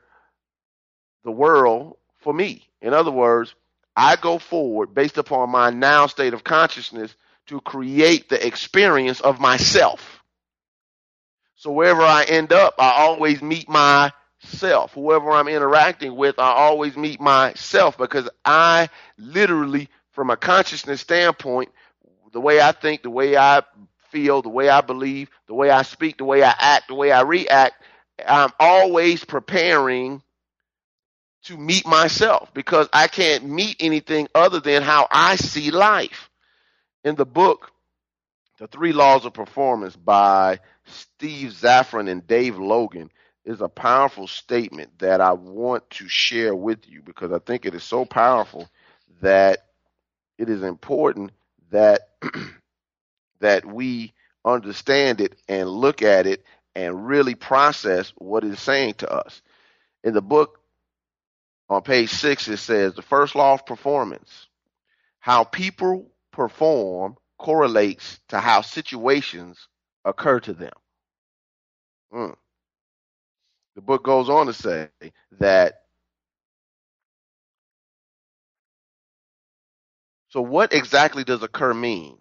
[1.23, 2.67] the world for me.
[2.81, 3.55] In other words,
[3.95, 7.15] I go forward based upon my now state of consciousness
[7.47, 10.22] to create the experience of myself.
[11.63, 14.91] So wherever I end up, I always meet myself.
[14.95, 21.71] Whoever I'm interacting with, I always meet myself because I literally, from a consciousness standpoint,
[22.33, 23.63] the way I think, the way I
[24.09, 27.13] feel, the way I believe, the way I speak, the way I act, the way
[27.13, 27.81] I react,
[28.27, 30.21] I'm always preparing
[31.43, 36.29] to meet myself because I can't meet anything other than how I see life.
[37.05, 37.71] In the book,
[38.59, 43.09] The Three Laws of Performance by Steve Zaffron and Dave Logan,
[43.45, 47.75] is a powerful statement that I want to share with you because I think it
[47.75, 48.69] is so powerful
[49.21, 49.65] that
[50.37, 51.31] it is important
[51.71, 52.01] that
[53.39, 54.13] that we
[54.45, 56.43] understand it and look at it
[56.75, 59.41] and really process what it's saying to us.
[60.03, 60.59] In the book
[61.69, 64.47] on page 6 it says the first law of performance
[65.19, 69.67] how people perform correlates to how situations
[70.05, 70.73] occur to them.
[72.13, 72.35] Mm.
[73.75, 74.89] The book goes on to say
[75.39, 75.81] that.
[80.29, 82.17] So, what exactly does occur mean?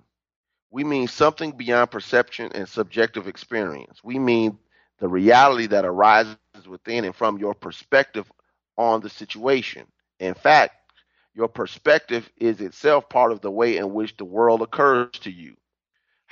[0.70, 4.00] We mean something beyond perception and subjective experience.
[4.04, 4.58] We mean
[5.00, 6.36] the reality that arises
[6.68, 8.30] within and from your perspective
[8.78, 9.86] on the situation.
[10.20, 10.74] In fact,
[11.34, 15.56] your perspective is itself part of the way in which the world occurs to you.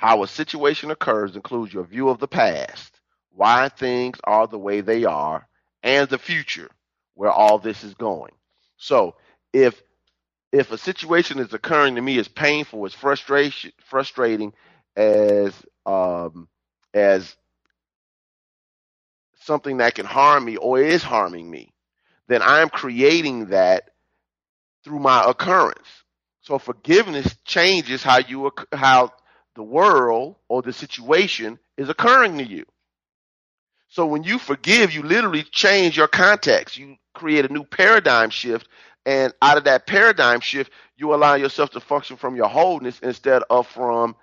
[0.01, 2.99] How a situation occurs includes your view of the past,
[3.35, 5.47] why things are the way they are,
[5.83, 6.71] and the future,
[7.13, 8.31] where all this is going.
[8.77, 9.13] So
[9.53, 9.79] if
[10.51, 14.53] if a situation is occurring to me as painful, as frustration, frustrating,
[14.95, 15.53] as
[15.85, 16.47] um,
[16.95, 17.35] as
[19.41, 21.71] something that can harm me or is harming me,
[22.27, 23.91] then I'm creating that
[24.83, 25.87] through my occurrence.
[26.41, 29.11] So forgiveness changes how you how
[29.55, 32.65] the world or the situation is occurring to you.
[33.89, 36.77] So when you forgive, you literally change your context.
[36.77, 38.67] You create a new paradigm shift.
[39.05, 43.43] And out of that paradigm shift, you allow yourself to function from your wholeness instead
[43.49, 44.15] of from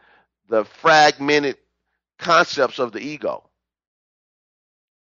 [0.49, 1.57] the fragmented
[2.19, 3.45] concepts of the ego,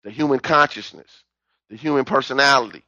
[0.05, 1.25] the human consciousness,
[1.69, 2.83] the human personality.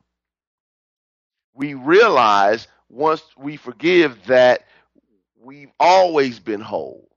[1.54, 4.62] We realize once we forgive that
[5.40, 7.08] we've always been whole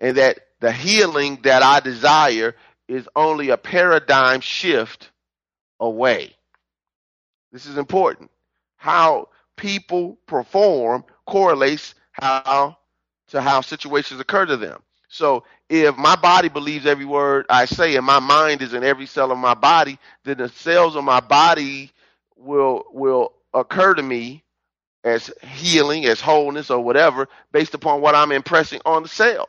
[0.00, 2.54] and that the healing that I desire
[2.88, 5.10] is only a paradigm shift
[5.78, 6.34] away.
[7.52, 8.30] This is important.
[8.76, 12.76] How people perform correlates how
[13.28, 14.82] to how situations occur to them.
[15.08, 19.06] So if my body believes every word I say and my mind is in every
[19.06, 21.90] cell of my body, then the cells of my body
[22.36, 24.44] will will occur to me
[25.04, 29.48] as healing, as wholeness or whatever based upon what I'm impressing on the cells.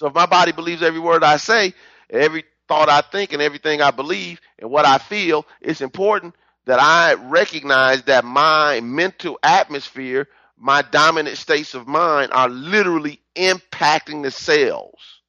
[0.00, 1.74] So if my body believes every word I say,
[2.08, 6.34] every thought I think, and everything I believe, and what I feel, it's important
[6.64, 14.22] that I recognize that my mental atmosphere, my dominant states of mind, are literally impacting
[14.22, 15.20] the cells.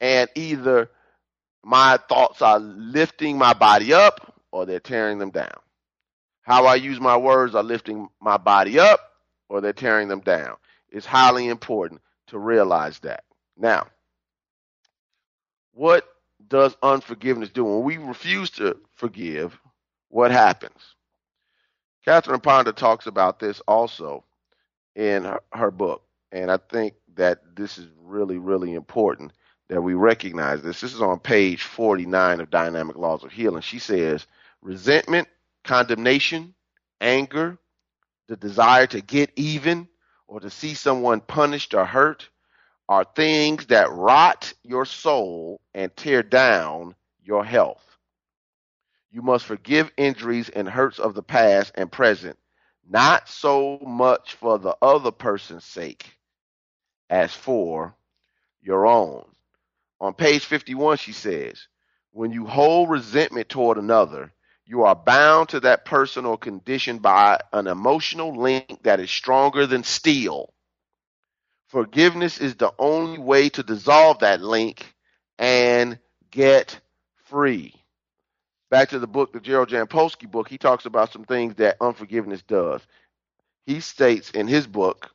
[0.00, 0.88] And either
[1.64, 5.58] my thoughts are lifting my body up or they're tearing them down.
[6.42, 9.00] How I use my words are lifting my body up
[9.48, 10.54] or they're tearing them down.
[10.88, 13.24] It's highly important to realize that.
[13.56, 13.86] Now,
[15.72, 16.08] what
[16.48, 17.64] does unforgiveness do?
[17.64, 19.58] When we refuse to forgive,
[20.08, 20.94] what happens?
[22.04, 24.24] Catherine Ponder talks about this also
[24.94, 26.02] in her, her book.
[26.32, 29.32] And I think that this is really, really important
[29.68, 30.80] that we recognize this.
[30.80, 33.62] This is on page 49 of Dynamic Laws of Healing.
[33.62, 34.26] She says
[34.62, 35.28] resentment,
[35.64, 36.54] condemnation,
[37.00, 37.58] anger,
[38.28, 39.88] the desire to get even,
[40.28, 42.28] or to see someone punished or hurt
[42.88, 47.82] are things that rot your soul and tear down your health.
[49.10, 52.38] You must forgive injuries and hurts of the past and present,
[52.88, 56.16] not so much for the other person's sake
[57.08, 57.94] as for
[58.60, 59.24] your own.
[60.00, 61.66] On page 51, she says,
[62.12, 64.32] When you hold resentment toward another,
[64.66, 69.66] you are bound to that person or condition by an emotional link that is stronger
[69.66, 70.52] than steel.
[71.68, 74.94] Forgiveness is the only way to dissolve that link
[75.38, 75.98] and
[76.30, 76.80] get
[77.26, 77.74] free.
[78.70, 82.42] Back to the book, the Gerald Jampolsky book, he talks about some things that unforgiveness
[82.42, 82.80] does.
[83.66, 85.10] He states in his book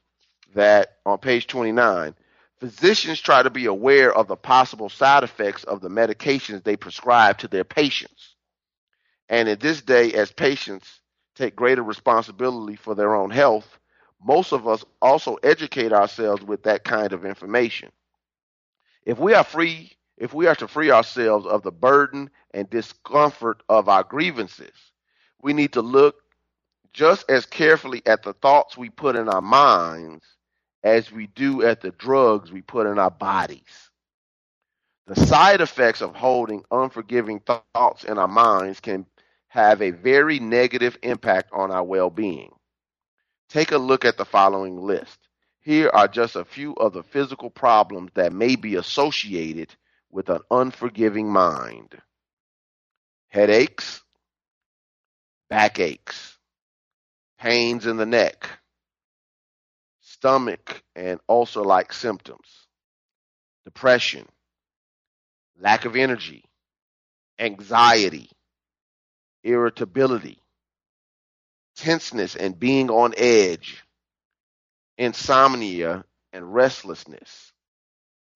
[0.56, 2.16] that on page 29,
[2.60, 7.40] physicians try to be aware of the possible side effects of the medications they prescribe
[7.40, 8.31] to their patients.
[9.32, 11.02] And in this day, as patients
[11.36, 13.80] take greater responsibility for their own health,
[14.24, 17.92] most of us also educate ourselves with that kind of information.
[19.06, 23.64] If we are free, if we are to free ourselves of the burden and discomfort
[23.70, 24.76] of our grievances,
[25.42, 26.18] we need to look
[26.94, 30.26] just as carefully at the thoughts we put in our minds
[30.84, 33.90] as we do at the drugs we put in our bodies.
[35.08, 39.06] The side effects of holding unforgiving thoughts in our minds can
[39.52, 42.54] have a very negative impact on our well being.
[43.50, 45.20] Take a look at the following list.
[45.60, 49.76] Here are just a few of the physical problems that may be associated
[50.10, 52.02] with an unforgiving mind
[53.28, 54.02] headaches,
[55.50, 56.38] backaches,
[57.38, 58.50] pains in the neck,
[60.00, 62.68] stomach and ulcer like symptoms,
[63.66, 64.26] depression,
[65.60, 66.46] lack of energy,
[67.38, 68.30] anxiety,
[69.44, 70.40] irritability,
[71.76, 73.84] tenseness and being on edge,
[74.98, 77.52] insomnia and restlessness,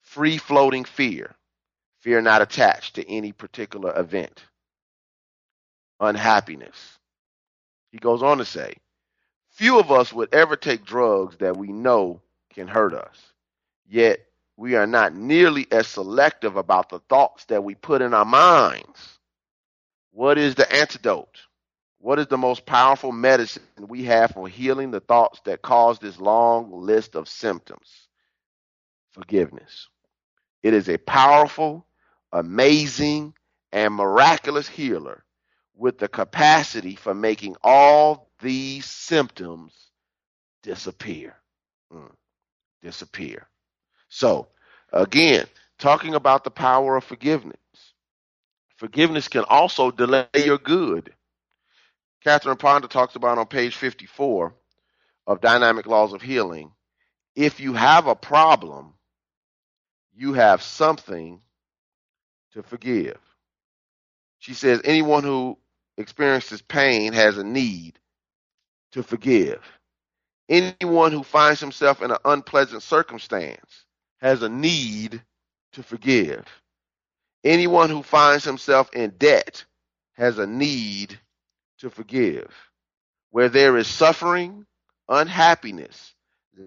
[0.01, 1.35] free floating fear,
[1.99, 4.43] fear not attached to any particular event,
[5.99, 6.99] unhappiness.
[7.91, 8.75] He goes on to say,
[9.51, 12.21] few of us would ever take drugs that we know
[12.53, 13.17] can hurt us.
[13.87, 14.19] Yet
[14.57, 19.14] we are not nearly as selective about the thoughts that we put in our minds.
[20.15, 21.41] What is the antidote?
[21.99, 26.19] What is the most powerful medicine we have for healing the thoughts that cause this
[26.19, 28.07] long list of symptoms?
[29.11, 29.89] Forgiveness.
[30.63, 31.85] It is a powerful,
[32.31, 33.33] amazing,
[33.73, 35.25] and miraculous healer
[35.75, 39.73] with the capacity for making all these symptoms
[40.63, 41.35] disappear.
[41.93, 42.11] Mm,
[42.83, 43.49] disappear.
[44.09, 44.47] So,
[44.93, 45.47] again,
[45.79, 47.57] talking about the power of forgiveness.
[48.77, 51.13] Forgiveness can also delay your good.
[52.23, 54.53] Catherine Ponder talks about on page 54
[55.27, 56.71] of Dynamic Laws of Healing.
[57.35, 58.93] If you have a problem,
[60.15, 61.41] you have something
[62.53, 63.19] to forgive.
[64.39, 65.57] She says anyone who
[65.97, 67.99] experiences pain has a need
[68.93, 69.61] to forgive.
[70.49, 73.85] Anyone who finds himself in an unpleasant circumstance
[74.19, 75.21] has a need
[75.73, 76.45] to forgive.
[77.45, 79.65] Anyone who finds himself in debt
[80.13, 81.19] has a need
[81.79, 82.51] to forgive.
[83.29, 84.65] Where there is suffering,
[85.07, 86.15] unhappiness,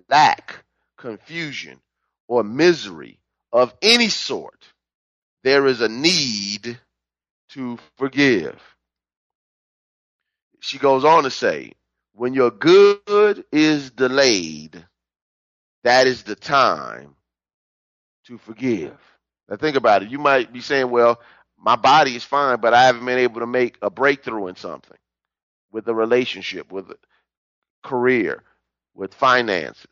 [0.09, 0.65] lack,
[0.97, 1.81] confusion,
[2.29, 3.19] or misery
[3.53, 4.65] of any sort,
[5.43, 6.79] there is a need
[7.51, 8.61] to forgive.
[10.61, 11.73] She goes on to say,
[12.15, 14.85] when your good is delayed,
[15.83, 17.17] that is the time
[18.27, 18.97] to forgive.
[19.49, 20.11] Now think about it.
[20.11, 21.21] You might be saying, well,
[21.59, 24.99] my body is fine, but I haven't been able to make a breakthrough in something
[25.73, 26.97] with a relationship, with a
[27.85, 28.43] career,
[28.95, 29.87] with finances.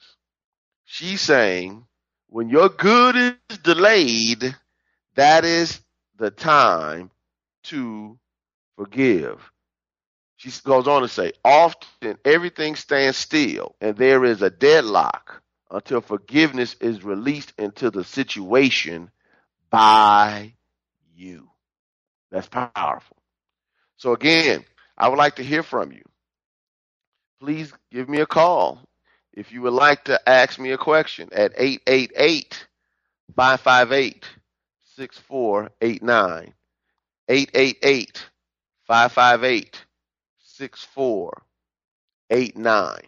[0.85, 1.87] She's saying
[2.29, 3.17] when your good
[3.51, 4.57] is delayed,
[5.17, 5.81] that is
[6.19, 7.11] the time
[7.65, 8.19] to
[8.77, 9.41] forgive.
[10.37, 16.01] She goes on to say, often everything stands still and there is a deadlock until
[16.01, 19.11] forgiveness is released into the situation
[19.71, 20.55] by
[21.15, 21.49] you.
[22.31, 23.17] That's powerful.
[23.97, 24.65] So, again,
[24.97, 26.03] I would like to hear from you.
[27.41, 28.81] Please give me a call
[29.33, 32.67] if you would like to ask me a question at 888
[33.37, 34.25] 558
[34.97, 36.55] 6489.
[37.29, 38.27] 888
[38.87, 39.85] 558
[40.39, 43.01] 6489.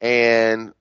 [0.00, 0.72] And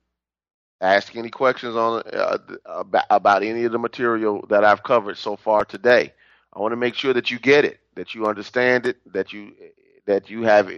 [0.81, 5.35] ask any questions on uh, about, about any of the material that I've covered so
[5.35, 6.13] far today.
[6.53, 9.53] I want to make sure that you get it, that you understand it, that you
[10.05, 10.71] that you have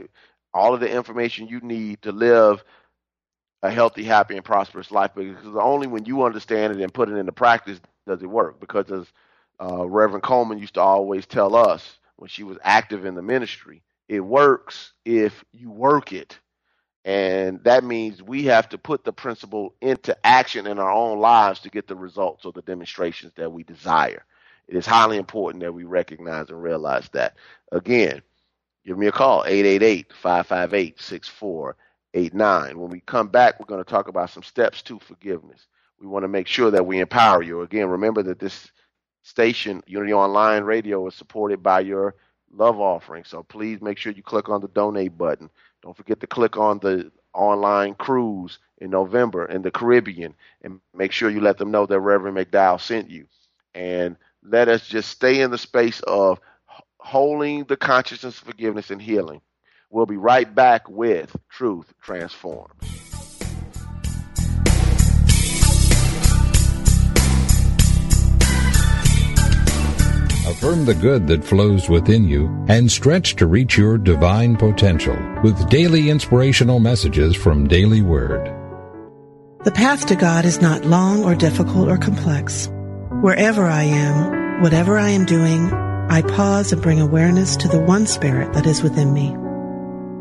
[0.53, 2.63] all of the information you need to live
[3.61, 5.11] a healthy, happy, and prosperous life.
[5.15, 8.59] Because only when you understand it and put it into practice does it work.
[8.59, 9.05] Because as
[9.61, 13.83] uh, Reverend Colemon used to always tell us when she was active in the ministry,
[14.07, 16.39] it works if you work it.
[17.05, 21.59] And that means we have to put the principle into action in our own lives
[21.61, 24.25] to get the results or the demonstrations that we desire.
[24.67, 27.35] It is highly important that we recognize and realize that.
[27.71, 28.21] Again,
[28.85, 32.79] give me a call, 888 558 6489.
[32.79, 35.67] When we come back, we're going to talk about some steps to forgiveness.
[35.99, 37.61] We want to make sure that we empower you.
[37.61, 38.71] Again, remember that this
[39.23, 42.15] station, Unity Online Radio, is supported by your
[42.51, 43.23] love offering.
[43.23, 45.49] So please make sure you click on the donate button.
[45.81, 51.11] Don't forget to click on the online cruise in November in the Caribbean and make
[51.11, 53.25] sure you let them know that Reverend McDowell sent you.
[53.73, 56.39] And let us just stay in the space of
[56.97, 59.41] holding the consciousness of forgiveness and healing.
[59.89, 62.98] We'll be right back with Truth Transforms.
[70.49, 75.69] Affirm the good that flows within you and stretch to reach your divine potential with
[75.69, 78.51] daily inspirational messages from Daily Word.
[79.63, 82.67] The path to God is not long or difficult or complex.
[83.21, 85.71] Wherever I am, whatever I am doing,
[86.09, 89.29] I pause and bring awareness to the one spirit that is within me.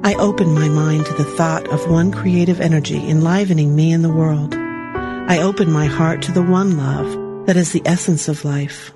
[0.04, 4.12] I open my mind to the thought of one creative energy enlivening me and the
[4.12, 4.54] world.
[4.54, 8.92] I open my heart to the one love that is the essence of life.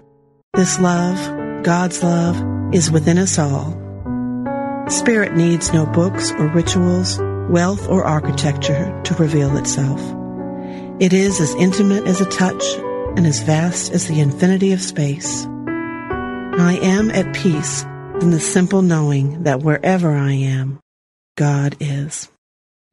[0.55, 2.37] This love, God's love,
[2.75, 3.73] is within us all.
[4.91, 9.99] Spirit needs no books or rituals, wealth or architecture to reveal itself.
[11.01, 12.63] It is as intimate as a touch
[13.17, 15.47] and as vast as the infinity of space.
[15.47, 17.85] I am at peace
[18.21, 20.81] in the simple knowing that wherever I am,
[21.39, 22.29] God is.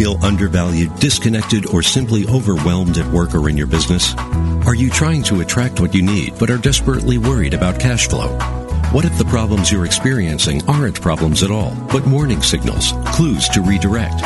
[0.00, 4.14] feel undervalued, disconnected, or simply overwhelmed at work or in your business?
[4.66, 8.28] Are you trying to attract what you need but are desperately worried about cash flow?
[8.92, 13.60] What if the problems you're experiencing aren't problems at all, but warning signals, clues to
[13.60, 14.22] redirect?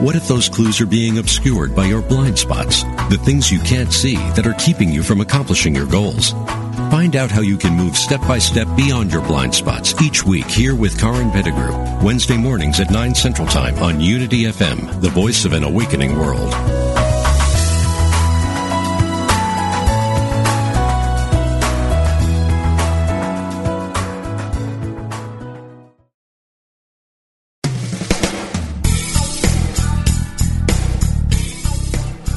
[0.00, 3.92] What if those clues are being obscured by your blind spots, the things you can't
[3.92, 6.34] see that are keeping you from accomplishing your goals?
[6.90, 10.46] Find out how you can move step by step beyond your blind spots each week
[10.46, 11.74] here with Karin Pettigrew,
[12.04, 16.52] Wednesday mornings at 9 Central Time on Unity FM, the voice of an awakening world.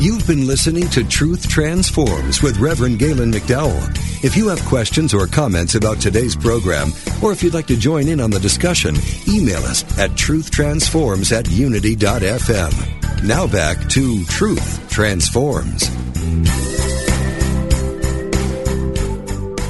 [0.10, 3.96] You've been listening to Truth Transforms with Reverend Galen McDowell.
[4.24, 8.08] If you have questions or comments about today's program, or if you'd like to join
[8.08, 8.96] in on the discussion,
[9.28, 13.24] email us at truthtransforms at unity.fm.
[13.24, 15.92] Now back to Truth Transforms.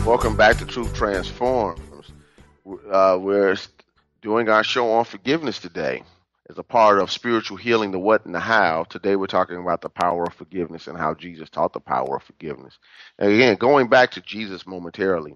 [0.05, 2.13] Welcome back to Truth Transforms.
[2.89, 3.57] Uh, we're
[4.21, 6.03] doing our show on forgiveness today
[6.49, 8.83] as a part of spiritual healing, the what and the how.
[8.89, 12.23] Today we're talking about the power of forgiveness and how Jesus taught the power of
[12.23, 12.79] forgiveness.
[13.19, 15.35] And again, going back to Jesus momentarily,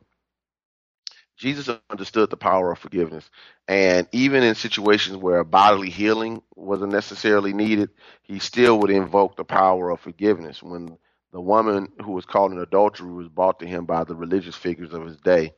[1.38, 3.30] Jesus understood the power of forgiveness.
[3.68, 7.91] And even in situations where bodily healing wasn't necessarily needed,
[8.24, 10.64] he still would invoke the power of forgiveness.
[10.64, 10.97] When
[11.32, 14.93] the woman who was caught in adultery was brought to him by the religious figures
[14.93, 15.53] of his day,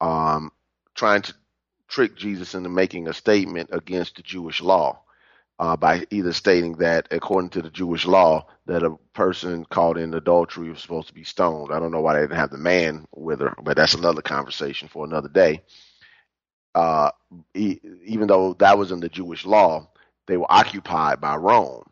[0.00, 0.50] um,
[0.94, 1.34] trying to
[1.88, 5.00] trick Jesus into making a statement against the Jewish law
[5.60, 10.14] uh, by either stating that, according to the Jewish law, that a person caught in
[10.14, 11.72] adultery was supposed to be stoned.
[11.72, 14.88] I don't know why they didn't have the man with her, but that's another conversation
[14.88, 15.62] for another day.
[16.74, 17.10] Uh,
[17.54, 19.88] he, even though that was in the Jewish law,
[20.28, 21.84] they were occupied by Rome,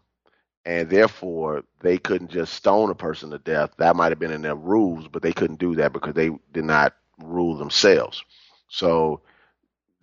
[0.67, 3.73] and therefore they couldn't just stone a person to death.
[3.79, 6.65] That might have been in their rules, but they couldn't do that because they did
[6.65, 8.25] not rule themselves.
[8.69, 9.23] So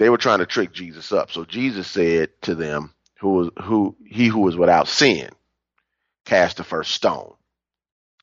[0.04, 1.32] they were trying to trick Jesus up.
[1.32, 3.96] So Jesus said to them, "Who was who?
[4.06, 5.30] He who was without sin,
[6.26, 7.34] cast the first stone."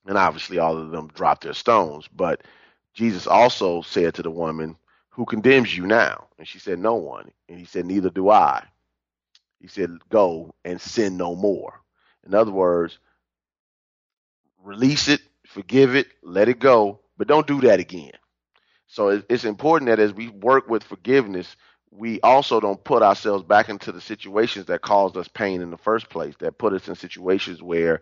[0.04, 2.06] And obviously, all of them dropped their stones.
[2.14, 2.42] But
[2.92, 4.76] Jesus also said to the woman,
[5.12, 8.62] "Who condemns you now?" And she said, "No one." And he said, "Neither do I."
[9.58, 11.80] He said, "Go and sin no more."
[12.26, 12.98] In other words,
[14.62, 18.12] release it, forgive it, let it go, but don't do that again.
[18.86, 21.56] So it's important that as we work with forgiveness,
[21.90, 25.76] we also don't put ourselves back into the situations that caused us pain in the
[25.76, 28.00] first place, that put us in situations where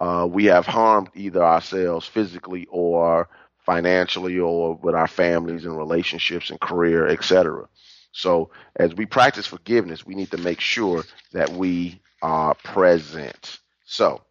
[0.00, 3.28] uh, we have harmed either ourselves physically or
[3.58, 7.66] financially or with our families and relationships and career, etc.
[8.12, 13.60] So as we practice forgiveness, we need to make sure that we are present.
[13.84, 14.22] So,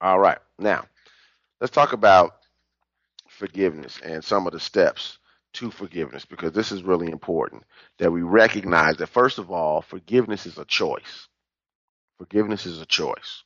[0.00, 0.84] all right, now
[1.60, 2.36] let's talk about
[3.28, 5.18] forgiveness and some of the steps
[5.56, 7.64] to forgiveness because this is really important
[7.98, 11.28] that we recognize that first of all forgiveness is a choice.
[12.18, 13.42] Forgiveness is a choice.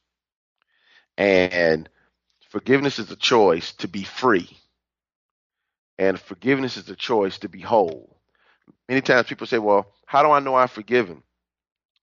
[1.17, 1.89] And
[2.51, 4.49] forgiveness is a choice to be free.
[5.99, 8.17] And forgiveness is a choice to be whole.
[8.89, 11.23] Many times people say well how do i know i'm forgiven?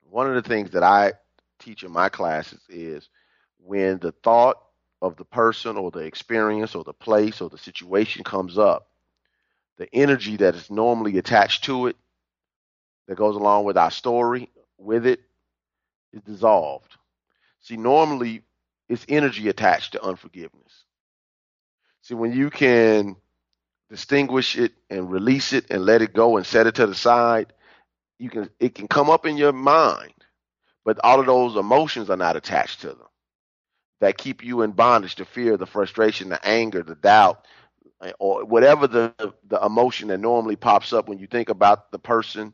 [0.09, 1.13] One of the things that i
[1.59, 3.09] teach in my classes is
[3.59, 4.57] when the thought
[5.01, 8.89] of the person or the experience or the place or the situation comes up,
[9.77, 11.95] the energy that is normally attached to it,
[13.07, 15.21] that goes along with our story, with it,
[16.13, 16.95] is dissolved.
[17.61, 18.43] See, normally
[18.89, 20.85] it's energy attached to unforgiveness.
[22.01, 23.15] See, when you can
[23.89, 27.53] distinguish it and release it and let it go and set it to the side,
[28.19, 30.13] you can it can come up in your mind,
[30.85, 32.99] but all of those emotions are not attached to them.
[33.99, 37.45] That keep you in bondage, the fear, the frustration, the anger, the doubt,
[38.19, 39.13] or whatever the
[39.47, 42.53] the emotion that normally pops up when you think about the person,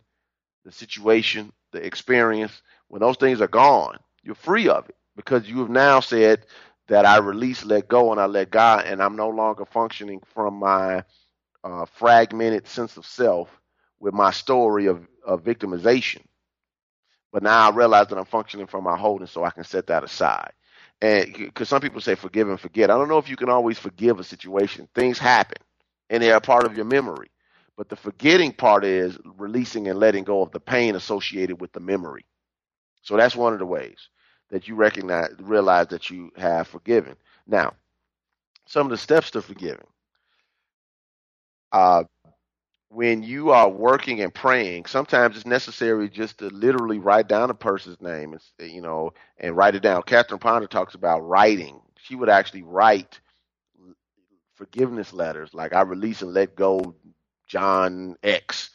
[0.65, 2.61] the situation, the experience.
[2.89, 6.45] When those things are gone, you're free of it because you have now said
[6.89, 10.55] that I release, let go, and I let God, and I'm no longer functioning from
[10.55, 11.03] my
[11.65, 13.49] uh, fragmented sense of self
[13.99, 16.23] with my story of, of victimization.
[17.33, 20.03] But now I realize that I'm functioning from my holding, so I can set that
[20.05, 20.53] aside.
[21.03, 23.79] And because some people say forgive and forget, I don't know if you can always
[23.79, 24.89] forgive a situation.
[24.95, 25.61] Things happen,
[26.09, 27.31] and they are part of your memory.
[27.77, 31.81] But the forgetting part is releasing and letting go of the pain associated with the
[31.81, 32.25] memory.
[33.03, 34.09] So that's one of the ways
[34.51, 37.17] that you recognize, realize that you have forgiven.
[37.47, 37.73] Now,
[38.67, 39.87] some of the steps to forgiving.
[41.73, 42.05] Uh,
[42.93, 47.55] when you are working and praying, sometimes it's necessary just to literally write down a
[47.55, 50.03] person's name, and you know, and write it down.
[50.03, 51.81] Catherine Ponder talks about writing.
[51.99, 53.19] She would actually write
[54.55, 56.95] forgiveness letters, like I release and let go,
[57.47, 58.71] John X.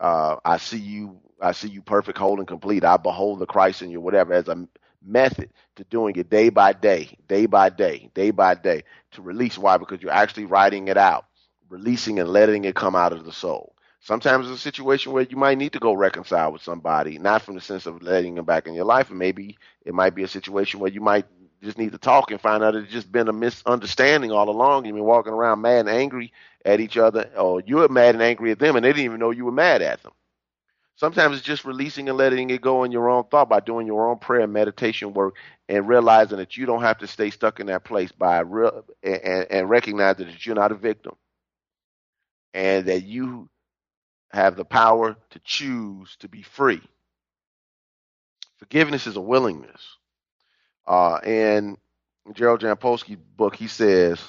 [0.00, 1.20] Uh, I see you.
[1.40, 2.84] I see you perfect, whole, and complete.
[2.84, 4.68] I behold the Christ in you, whatever, as a
[5.04, 9.58] method to doing it day by day, day by day, day by day to release.
[9.58, 9.76] Why?
[9.78, 11.26] Because you're actually writing it out
[11.72, 13.74] releasing and letting it come out of the soul.
[14.00, 17.54] Sometimes it's a situation where you might need to go reconcile with somebody, not from
[17.54, 19.08] the sense of letting them back in your life.
[19.08, 19.56] And maybe
[19.86, 21.24] it might be a situation where you might
[21.62, 24.84] just need to talk and find out it's just been a misunderstanding all along.
[24.84, 26.32] You've been walking around mad and angry
[26.64, 29.20] at each other, or you were mad and angry at them, and they didn't even
[29.20, 30.12] know you were mad at them.
[30.96, 34.08] Sometimes it's just releasing and letting it go in your own thought by doing your
[34.10, 35.36] own prayer and meditation work
[35.68, 39.46] and realizing that you don't have to stay stuck in that place by real and,
[39.50, 41.14] and recognizing that you're not a victim
[42.54, 43.48] and that you
[44.30, 46.82] have the power to choose to be free.
[48.58, 49.82] Forgiveness is a willingness.
[50.86, 51.76] Uh, and
[52.32, 54.20] Gerald Jampolsky's book, he says,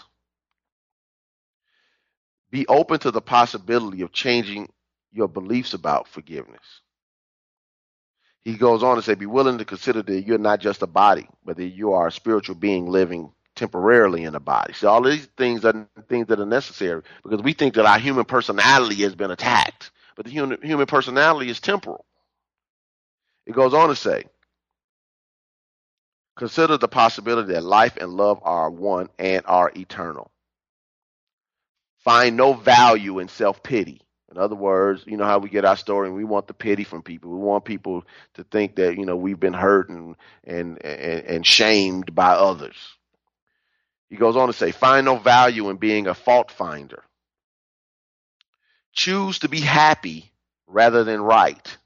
[2.52, 4.72] be open to the possibility of changing
[5.12, 6.82] your beliefs about forgiveness.
[8.44, 11.28] He goes on to say, be willing to consider that you're not just a body,
[11.46, 13.32] but that you are a spiritual being living
[13.64, 14.74] temporarily in the body.
[14.74, 18.26] So all these things are things that are necessary because we think that our human
[18.26, 22.06] personality has been attacked, but the human, human personality is temporal.
[23.48, 24.26] It goes on to say,
[26.38, 30.30] consider the possibility that life and love are one and are eternal.
[32.00, 34.02] Find no value in self pity.
[34.32, 36.84] In other words, you know how we get our story and we want the pity
[36.84, 37.32] from people.
[37.32, 38.04] We want people
[38.36, 42.76] to think that, you know, we've been hurt and and and, and shamed by others.
[44.10, 47.04] He goes on to say, find no value in being a fault finder.
[48.94, 50.32] Choose to be happy
[50.68, 51.78] rather than right.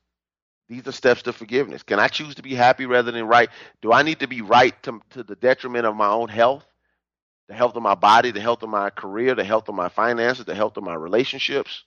[0.69, 1.83] These are steps to forgiveness.
[1.83, 3.49] Can I choose to be happy rather than right?
[3.81, 6.65] Do I need to be right to, to the detriment of my own health,
[7.47, 10.45] the health of my body, the health of my career, the health of my finances,
[10.45, 11.83] the health of my relationships?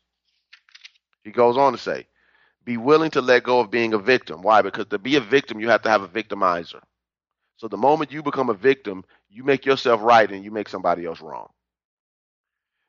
[1.23, 2.07] He goes on to say,
[2.65, 4.43] be willing to let go of being a victim.
[4.43, 4.63] Why?
[4.63, 6.81] Because to be a victim, you have to have a victimizer.
[7.57, 11.07] So the moment you become a victim, you make yourself right and you make somebody
[11.07, 11.49] else wrong.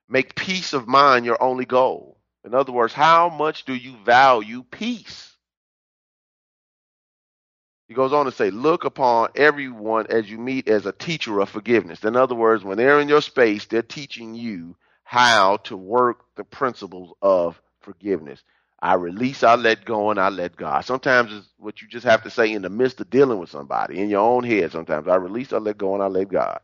[0.09, 2.17] Make peace of mind your only goal.
[2.43, 5.35] In other words, how much do you value peace?
[7.87, 11.49] He goes on to say, look upon everyone as you meet as a teacher of
[11.49, 12.03] forgiveness.
[12.03, 16.45] In other words, when they're in your space, they're teaching you how to work the
[16.45, 18.41] principles of forgiveness.
[18.81, 20.85] I release, I let go, and I let God.
[20.85, 23.99] Sometimes it's what you just have to say in the midst of dealing with somebody
[24.01, 24.71] in your own head.
[24.71, 26.59] Sometimes I release, I let go, and I let God.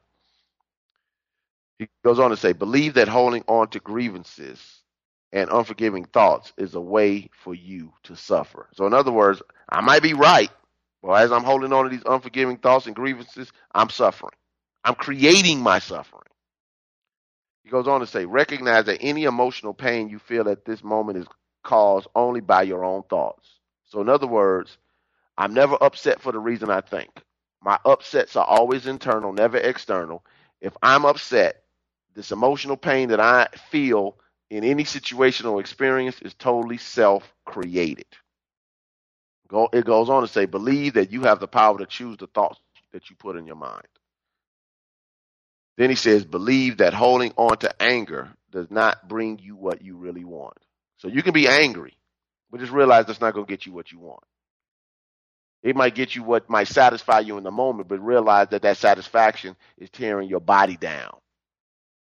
[1.80, 4.60] He goes on to say, believe that holding on to grievances
[5.34, 8.70] and unforgiving thoughts is a way for you to suffer.
[8.74, 10.52] So, in other words, I might be right,
[11.04, 14.34] but as I'm holding on to these unforgiving thoughts and grievances, I'm suffering.
[14.86, 16.24] I'm creating my suffering.
[17.64, 21.20] He goes on to say, recognize that any emotional pain you feel at this moment
[21.20, 21.28] is
[21.68, 23.50] caused only by your own thoughts.
[23.86, 24.80] So, in other words,
[25.38, 27.10] I'm never upset for the reason I think.
[27.62, 30.26] My upsets are always internal, never external.
[30.62, 31.64] If I'm upset,
[32.16, 34.18] this emotional pain that I feel
[34.52, 38.08] in any situational experience is totally self created.
[39.50, 42.28] Go, It goes on to say, believe that you have the power to choose the
[42.28, 42.60] thoughts
[42.94, 43.88] that you put in your mind.
[45.78, 49.98] Then he says, believe that holding on to anger does not bring you what you
[49.98, 50.58] really want.
[51.00, 51.98] So you can be angry,
[52.52, 54.24] but just realize that's not going to get you what you want.
[55.64, 58.78] It might get you what might satisfy you in the moment, but realize that that
[58.78, 61.18] satisfaction is tearing your body down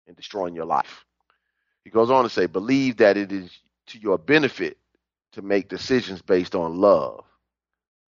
[0.07, 1.05] and destroying your life.
[1.83, 3.51] He goes on to say, believe that it is
[3.87, 4.77] to your benefit
[5.33, 7.23] to make decisions based on love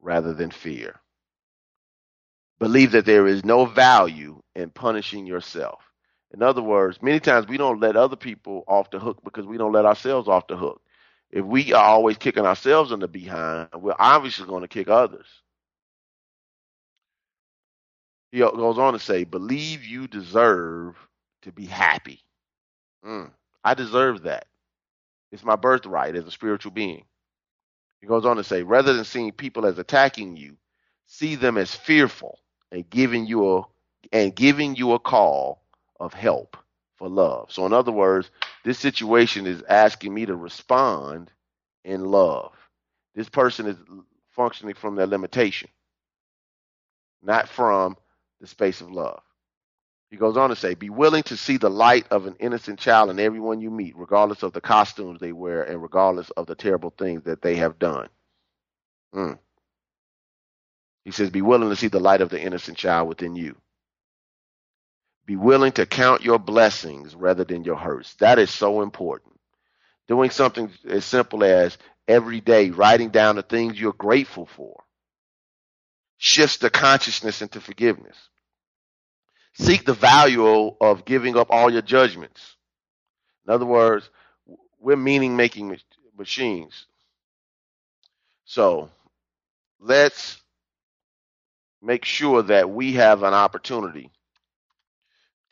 [0.01, 0.99] rather than fear.
[2.59, 5.81] Believe that there is no value in punishing yourself.
[6.33, 9.57] In other words, many times we don't let other people off the hook because we
[9.57, 10.81] don't let ourselves off the hook.
[11.31, 15.27] If we are always kicking ourselves in the behind, we're obviously going to kick others.
[18.31, 20.95] He goes on to say, believe you deserve
[21.43, 22.21] to be happy.
[23.05, 23.31] Mm,
[23.63, 24.47] I deserve that.
[25.31, 27.05] It's my birthright as a spiritual being.
[28.01, 30.57] He goes on to say, rather than seeing people as attacking you,
[31.05, 32.39] see them as fearful
[32.71, 33.63] and giving you a
[34.11, 35.61] and giving you a call
[35.99, 36.57] of help
[36.97, 37.51] for love.
[37.51, 38.29] So in other words,
[38.63, 41.31] this situation is asking me to respond
[41.83, 42.53] in love.
[43.15, 43.77] This person is
[44.31, 45.69] functioning from their limitation,
[47.21, 47.97] not from
[48.41, 49.21] the space of love.
[50.09, 53.09] He goes on to say, Be willing to see the light of an innocent child
[53.09, 56.93] in everyone you meet, regardless of the costumes they wear and regardless of the terrible
[56.97, 58.07] things that they have done.
[59.13, 59.39] Mm.
[61.03, 63.55] He says, Be willing to see the light of the innocent child within you.
[65.27, 68.15] Be willing to count your blessings rather than your hurts.
[68.15, 69.33] That is so important.
[70.07, 74.83] Doing something as simple as every day writing down the things you're grateful for
[76.17, 78.15] shifts the consciousness into forgiveness.
[79.55, 82.55] Seek the value of giving up all your judgments.
[83.45, 84.09] In other words,
[84.79, 85.77] we're meaning making
[86.17, 86.85] machines.
[88.45, 88.89] So
[89.79, 90.41] let's
[91.81, 94.09] make sure that we have an opportunity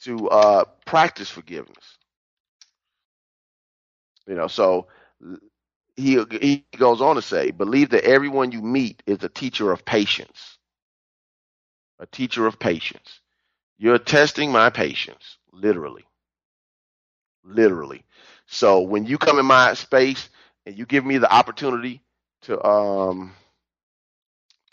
[0.03, 1.97] to uh, practice forgiveness.
[4.27, 4.87] You know, so
[5.97, 9.85] he he goes on to say, believe that everyone you meet is a teacher of
[9.85, 10.57] patience.
[11.99, 13.21] A teacher of patience.
[13.77, 16.05] You're testing my patience, literally.
[17.43, 18.03] Literally.
[18.47, 20.29] So when you come in my space
[20.65, 22.01] and you give me the opportunity
[22.43, 23.33] to um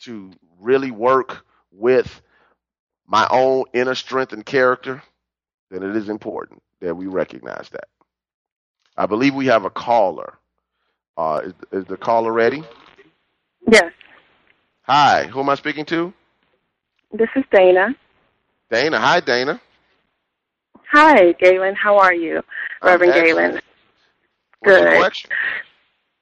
[0.03, 2.23] to really work with
[3.07, 5.03] my own inner strength and character,
[5.73, 7.89] then it is important that we recognize that.
[8.97, 10.35] I believe we have a caller.
[11.17, 12.63] Uh, is, is the caller ready?
[13.71, 13.93] Yes.
[14.83, 16.13] Hi, who am I speaking to?
[17.13, 17.95] This is Dana.
[18.71, 18.99] Dana.
[18.99, 19.61] Hi, Dana.
[20.91, 21.75] Hi, Galen.
[21.75, 22.43] How are you,
[22.83, 23.61] Reverend Galen?
[24.65, 25.03] Good.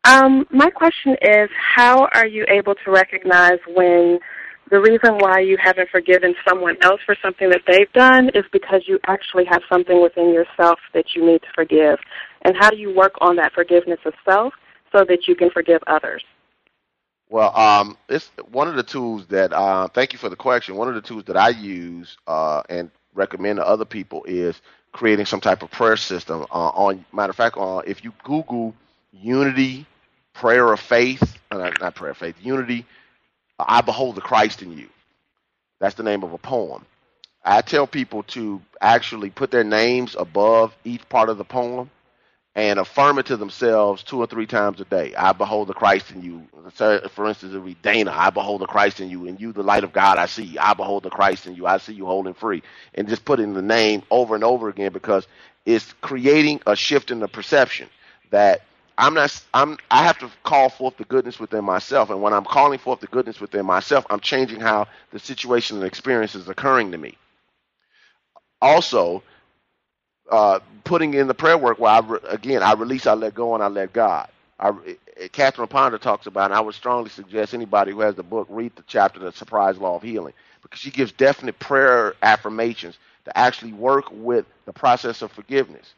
[0.05, 4.19] Um, my question is, how are you able to recognize when
[4.71, 8.83] the reason why you haven't forgiven someone else for something that they've done is because
[8.87, 11.99] you actually have something within yourself that you need to forgive?
[12.43, 14.55] And how do you work on that forgiveness of self
[14.93, 16.23] so that you can forgive others?
[17.29, 19.53] Well, um, it's one of the tools that.
[19.53, 20.75] Uh, thank you for the question.
[20.77, 24.61] One of the tools that I use uh, and recommend to other people is
[24.93, 26.43] creating some type of prayer system.
[26.51, 28.75] Uh, on matter of fact, uh, if you Google
[29.13, 29.87] Unity
[30.35, 32.85] Prayer of Faith, uh, not, not Prayer of Faith, Unity,
[33.67, 34.89] I behold the Christ in you.
[35.81, 36.85] That's the name of a poem.
[37.45, 41.91] I tell people to actually put their names above each part of the poem
[42.55, 45.15] and affirm it to themselves two or three times a day.
[45.15, 46.47] I behold the Christ in you.
[47.15, 49.63] For instance, it would be Dana, I behold the Christ in you, and you the
[49.63, 50.59] light of God I see.
[50.59, 51.67] I behold the Christ in you.
[51.67, 52.63] I see you holding free.
[52.95, 55.27] And just putting the name over and over again because
[55.65, 57.89] it's creating a shift in the perception
[58.31, 58.63] that
[59.01, 62.11] I'm not I'm I have to call forth the goodness within myself.
[62.11, 65.87] And when I'm calling forth the goodness within myself, I'm changing how the situation and
[65.87, 67.19] experience is occurring to me.
[68.63, 69.23] Also,
[70.31, 73.55] uh, putting in the prayer work where I re- again I release, I let go,
[73.55, 74.29] and I let God.
[74.61, 74.73] I,
[75.33, 78.77] Catherine Ponder talks about, and I would strongly suggest anybody who has the book read
[78.77, 83.75] the chapter, "The Surprise Law of Healing," because she gives definite prayer affirmations to actually
[83.75, 85.95] work with the process of forgiveness.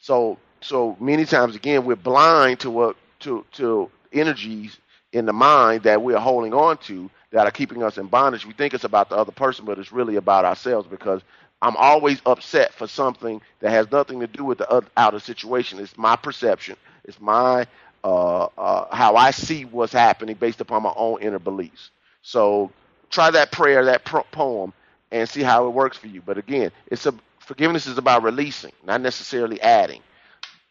[0.00, 4.78] So, so many times again, we're blind to what to to energies
[5.14, 8.46] in the mind that we're holding on to that are keeping us in bondage.
[8.46, 11.22] We think it's about the other person, but it's really about ourselves because
[11.62, 15.80] I'm always upset for something that has nothing to do with the outer situation.
[15.80, 16.76] It's my perception.
[17.04, 17.68] It's my
[18.04, 21.90] uh, uh, how I see what's happening based upon my own inner beliefs.
[22.22, 22.72] So
[23.10, 24.74] try that prayer, that poem,
[25.12, 26.22] and see how it works for you.
[26.22, 30.02] But again, it's a forgiveness is about releasing, not necessarily adding.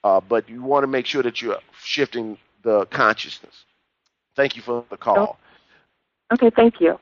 [0.04, 3.66] Uh, but you want to make sure that you're shifting the consciousness.
[4.36, 5.38] Thank you for the call.
[6.34, 7.00] Okay, thank you.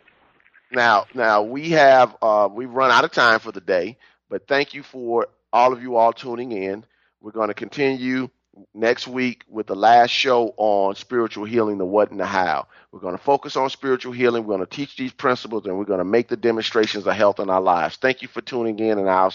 [0.71, 3.97] Now, now we have uh, we've run out of time for the day,
[4.29, 6.85] but thank you for all of you all tuning in.
[7.21, 8.29] We're going to continue
[8.73, 12.67] next week with the last show on spiritual healing, the what and the how.
[12.91, 14.43] We're going to focus on spiritual healing.
[14.43, 17.39] We're going to teach these principles and we're going to make the demonstrations of health
[17.39, 17.97] in our lives.
[17.97, 19.33] Thank you for tuning in, and I'll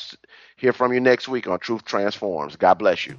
[0.57, 2.57] hear from you next week on Truth Transforms.
[2.57, 3.19] God bless you.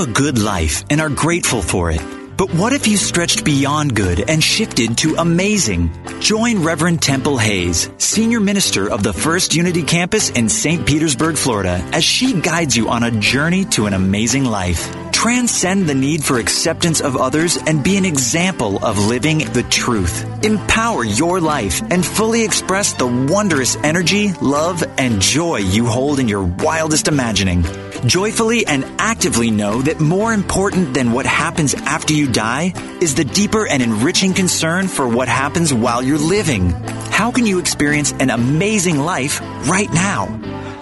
[0.00, 2.00] A good life and are grateful for it.
[2.38, 5.90] But what if you stretched beyond good and shifted to amazing?
[6.20, 10.86] Join Reverend Temple Hayes, Senior Minister of the First Unity Campus in St.
[10.86, 14.90] Petersburg, Florida, as she guides you on a journey to an amazing life.
[15.12, 20.24] Transcend the need for acceptance of others and be an example of living the truth.
[20.42, 26.26] Empower your life and fully express the wondrous energy, love, and joy you hold in
[26.26, 27.66] your wildest imagining.
[28.06, 33.24] Joyfully and actively know that more important than what happens after you die is the
[33.24, 36.70] deeper and enriching concern for what happens while you're living.
[37.10, 40.26] How can you experience an amazing life right now?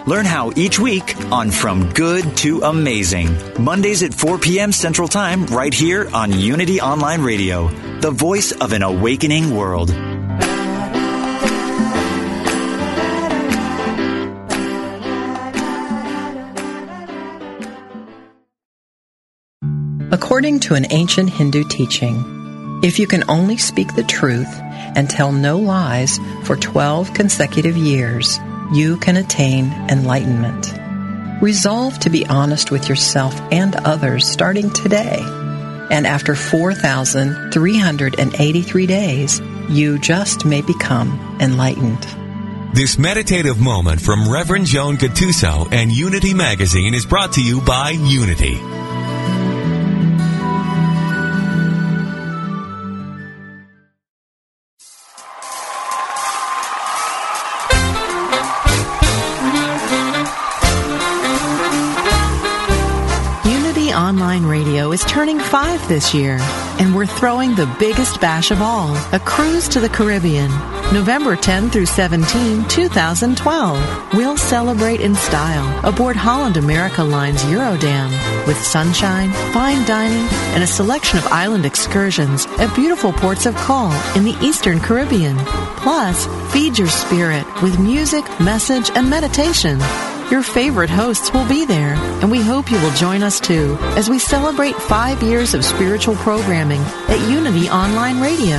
[0.07, 3.37] Learn how each week on From Good to Amazing.
[3.59, 4.73] Mondays at 4 p.m.
[4.73, 9.93] Central Time, right here on Unity Online Radio, the voice of an awakening world.
[20.21, 24.53] According to an ancient Hindu teaching, if you can only speak the truth
[24.97, 28.41] and tell no lies for 12 consecutive years,
[28.73, 30.75] you can attain enlightenment.
[31.41, 35.21] Resolve to be honest with yourself and others starting today.
[35.89, 42.05] And after 4,383 days, you just may become enlightened.
[42.75, 47.91] This meditative moment from Reverend Joan Gattuso and Unity Magazine is brought to you by
[47.91, 48.78] Unity.
[65.29, 66.39] Turning five this year,
[66.81, 70.51] and we're throwing the biggest bash of all a cruise to the Caribbean,
[70.91, 74.14] November 10 through 17, 2012.
[74.14, 78.09] We'll celebrate in style aboard Holland America Line's Eurodam
[78.47, 83.93] with sunshine, fine dining, and a selection of island excursions at beautiful ports of call
[84.16, 85.37] in the Eastern Caribbean.
[85.85, 89.79] Plus, feed your spirit with music, message, and meditation.
[90.31, 94.11] Your favorite hosts will be there, and we hope you will join us too as
[94.11, 98.59] we celebrate five years of spiritual programming at Unity Online Radio.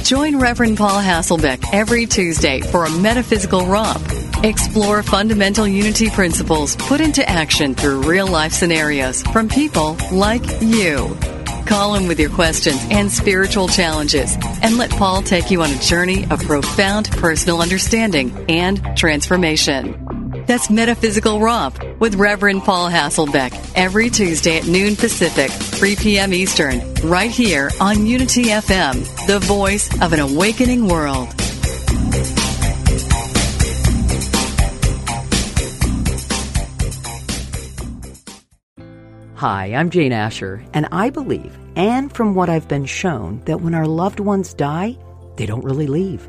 [0.03, 4.03] Join Reverend Paul Hasselbeck every Tuesday for a metaphysical romp.
[4.43, 11.17] Explore fundamental unity principles put into action through real life scenarios from people like you.
[11.65, 15.79] Call him with your questions and spiritual challenges and let Paul take you on a
[15.79, 20.04] journey of profound personal understanding and transformation.
[20.47, 26.35] That's Metaphysical Romp with Reverend Paul Hasselbeck every Tuesday at noon Pacific, 3 p.m.
[26.35, 31.29] Eastern, right here on Unity FM, the voice of an awakening world.
[39.37, 43.75] Hi, I'm Jane Asher, and I believe, and from what I've been shown, that when
[43.75, 44.97] our loved ones die,
[45.37, 46.29] they don't really leave